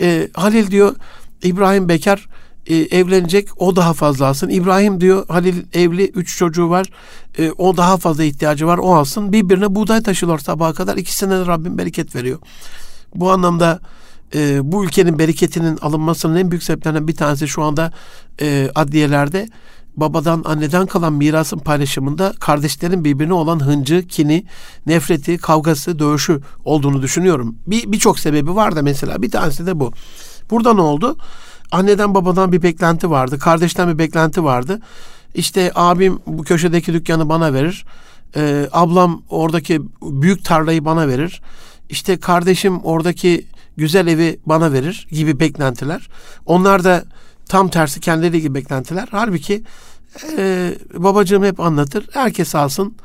[0.00, 0.96] E, Halil diyor
[1.42, 2.28] İbrahim bekar
[2.66, 4.48] e, evlenecek o daha fazla alsın.
[4.48, 6.86] İbrahim diyor Halil evli üç çocuğu var.
[7.38, 9.32] E, o daha fazla ihtiyacı var o alsın.
[9.32, 10.96] Birbirine buğday taşıyorlar sabaha kadar.
[10.96, 12.38] İkisine de Rabbim bereket veriyor.
[13.14, 13.80] Bu anlamda
[14.34, 17.92] e, bu ülkenin bereketinin alınmasının en büyük sebeplerinden bir tanesi şu anda
[18.40, 19.48] e, adliyelerde
[19.96, 24.44] babadan anneden kalan mirasın paylaşımında kardeşlerin birbirine olan hıncı, kini,
[24.86, 27.56] nefreti, kavgası, dövüşü olduğunu düşünüyorum.
[27.66, 29.92] Bir birçok sebebi var da mesela bir tanesi de bu.
[30.50, 31.16] Burada ne oldu?
[31.70, 34.80] Anneden babadan bir beklenti vardı, kardeşten bir beklenti vardı.
[35.34, 37.84] İşte abim bu köşedeki dükkanı bana verir.
[38.36, 41.42] Ee, ablam oradaki büyük tarlayı bana verir.
[41.88, 43.46] İşte kardeşim oradaki
[43.80, 46.08] güzel evi bana verir gibi beklentiler.
[46.46, 47.04] Onlar da
[47.48, 49.08] tam tersi kendileri gibi beklentiler.
[49.10, 49.62] Halbuki
[50.38, 52.08] e, babacığım hep anlatır.
[52.12, 52.96] Herkes alsın.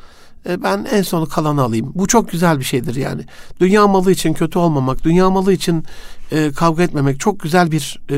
[0.50, 1.92] E, ben en sonu kalanı alayım.
[1.96, 3.22] Bu çok güzel bir şeydir yani.
[3.60, 5.86] Dünya malı için kötü olmamak, dünya malı için
[6.32, 8.18] e, kavga etmemek çok güzel bir e,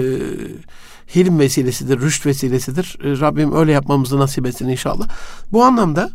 [1.15, 2.97] hilim vesilesidir, rüşt vesilesidir.
[3.03, 5.07] E, Rabbim öyle yapmamızı nasip etsin inşallah.
[5.51, 6.09] Bu anlamda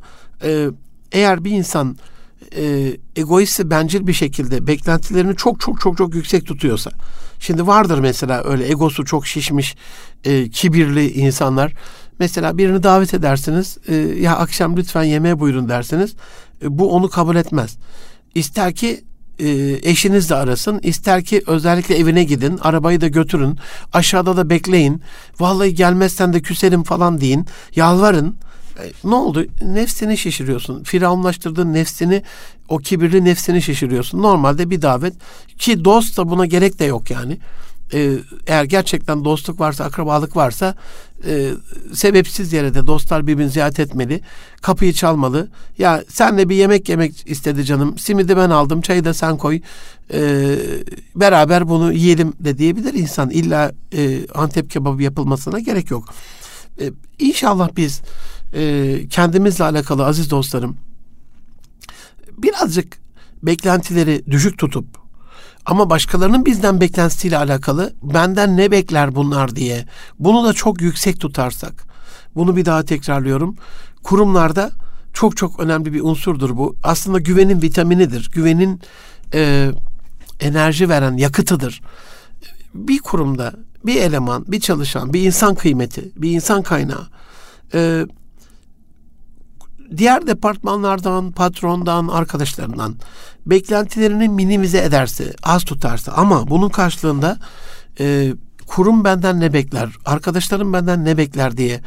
[0.44, 0.68] e,
[1.12, 1.96] eğer bir insan
[2.56, 6.90] e, egoist ve bencil bir şekilde beklentilerini çok çok çok çok yüksek tutuyorsa.
[7.40, 9.76] Şimdi vardır mesela öyle egosu çok şişmiş,
[10.24, 11.72] e, kibirli insanlar.
[12.18, 16.14] Mesela birini davet edersiniz, e, ya akşam lütfen yemeğe buyurun dersiniz.
[16.62, 17.76] E, bu onu kabul etmez.
[18.34, 19.04] İster ki
[19.38, 20.80] e, eşiniz de arasın.
[20.82, 22.58] ister ki özellikle evine gidin.
[22.58, 23.58] Arabayı da götürün.
[23.92, 25.02] Aşağıda da bekleyin.
[25.40, 27.46] Vallahi gelmezsen de küserim falan deyin.
[27.76, 28.36] Yalvarın.
[28.78, 29.46] E, ne oldu?
[29.62, 30.82] Nefsini şişiriyorsun.
[30.82, 32.22] Firavunlaştırdığın nefsini,
[32.68, 34.22] o kibirli nefsini şişiriyorsun.
[34.22, 35.14] Normalde bir davet
[35.58, 37.38] ki dost da buna gerek de yok yani.
[37.94, 38.12] Ee,
[38.46, 40.74] eğer gerçekten dostluk varsa, akrabalık varsa
[41.26, 41.50] e,
[41.94, 44.20] sebepsiz yere de dostlar birbirini ziyaret etmeli.
[44.62, 45.48] Kapıyı çalmalı.
[45.78, 47.98] Ya senle bir yemek yemek istedi canım.
[47.98, 49.60] Simidi ben aldım, çayı da sen koy.
[50.12, 50.56] Ee,
[51.14, 53.30] beraber bunu yiyelim de diyebilir insan.
[53.30, 56.14] İlla e, Antep kebabı yapılmasına gerek yok.
[56.80, 58.02] Ee, inşallah biz
[58.54, 60.76] e, kendimizle alakalı aziz dostlarım
[62.38, 62.98] birazcık
[63.42, 64.86] beklentileri düşük tutup
[65.66, 69.86] ama başkalarının bizden beklentisiyle alakalı benden ne bekler bunlar diye
[70.18, 71.84] bunu da çok yüksek tutarsak
[72.34, 73.56] bunu bir daha tekrarlıyorum.
[74.02, 74.70] Kurumlarda
[75.12, 76.76] çok çok önemli bir unsurdur bu.
[76.82, 78.30] Aslında güvenin vitaminidir.
[78.34, 78.80] Güvenin
[79.34, 79.70] e,
[80.40, 81.80] enerji veren yakıtıdır.
[82.74, 83.52] Bir kurumda
[83.86, 87.08] bir eleman, bir çalışan, bir insan kıymeti, bir insan kaynağı
[87.74, 88.06] e,
[89.96, 92.96] diğer departmanlardan, patrondan, arkadaşlarından
[93.46, 97.38] beklentilerini minimize ederse, az tutarsa ama bunun karşılığında
[98.00, 98.32] e,
[98.66, 101.80] kurum benden ne bekler, arkadaşlarım benden ne bekler diye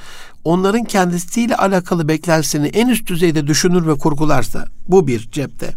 [0.44, 5.74] onların kendisiyle alakalı beklentisini en üst düzeyde düşünür ve kurgularsa bu bir cepte.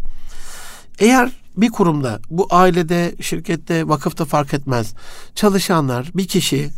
[0.99, 1.31] Eğer
[1.61, 4.93] bir kurumda, bu ailede, şirkette, vakıfta fark etmez.
[5.35, 6.69] Çalışanlar, bir kişi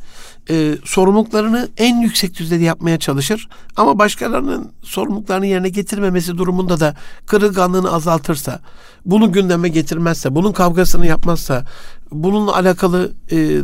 [0.50, 3.50] e, sorumluluklarını en yüksek düzeyde yapmaya çalışır.
[3.76, 8.60] Ama başkalarının sorumluluklarını yerine getirmemesi durumunda da kırılganlığını azaltırsa,
[9.06, 11.66] bunu gündeme getirmezse, bunun kavgasını yapmazsa,
[12.12, 13.62] bununla alakalı e,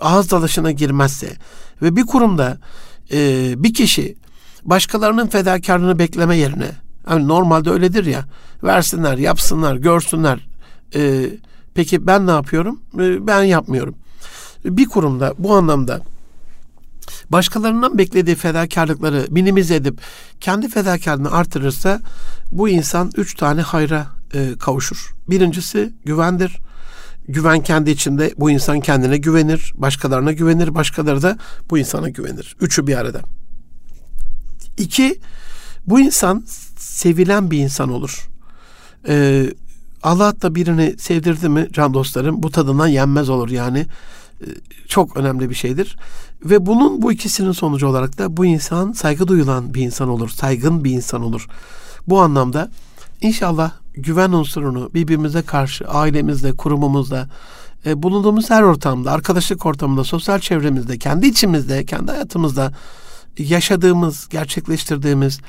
[0.00, 1.32] ağız dalaşına girmezse
[1.82, 2.58] ve bir kurumda
[3.12, 4.16] e, bir kişi
[4.64, 6.70] başkalarının fedakarlığını bekleme yerine
[7.10, 8.24] Hani normalde öyledir ya.
[8.64, 10.49] Versinler, yapsınlar, görsünler.
[10.94, 11.30] Ee,
[11.74, 12.80] peki ben ne yapıyorum?
[12.94, 13.94] Ee, ben yapmıyorum.
[14.64, 16.00] Bir kurumda bu anlamda
[17.30, 20.00] başkalarından beklediği fedakarlıkları minimize edip
[20.40, 22.00] kendi fedakarlığını artırırsa
[22.52, 25.14] bu insan üç tane hayra e, kavuşur.
[25.28, 26.58] Birincisi güvendir.
[27.28, 31.38] Güven kendi içinde bu insan kendine güvenir, başkalarına güvenir, başkaları da
[31.70, 32.56] bu insana güvenir.
[32.60, 33.20] Üçü bir arada.
[34.78, 35.20] İki,
[35.86, 36.44] bu insan
[36.76, 38.28] sevilen bir insan olur.
[39.08, 39.46] Ee,
[40.02, 43.86] Allah da birini sevdirdi mi can dostlarım bu tadından yenmez olur yani.
[44.40, 44.46] Ee,
[44.88, 45.96] çok önemli bir şeydir.
[46.44, 50.28] Ve bunun bu ikisinin sonucu olarak da bu insan saygı duyulan bir insan olur.
[50.28, 51.46] Saygın bir insan olur.
[52.08, 52.70] Bu anlamda
[53.20, 57.28] inşallah güven unsurunu birbirimize karşı ailemizde, kurumumuzda,
[57.86, 62.72] e, bulunduğumuz her ortamda, arkadaşlık ortamında, sosyal çevremizde, kendi içimizde, kendi hayatımızda
[63.38, 65.40] yaşadığımız, gerçekleştirdiğimiz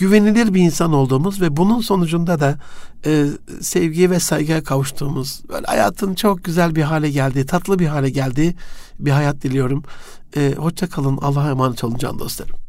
[0.00, 2.58] güvenilir bir insan olduğumuz ve bunun sonucunda da
[3.06, 3.26] e,
[3.60, 8.54] sevgiye ve saygıya kavuştuğumuz, böyle hayatın çok güzel bir hale geldiği, tatlı bir hale geldiği
[8.98, 9.84] bir hayat diliyorum.
[10.36, 12.59] E, hoşça kalın, Allah'a emanet olun can dostlarım.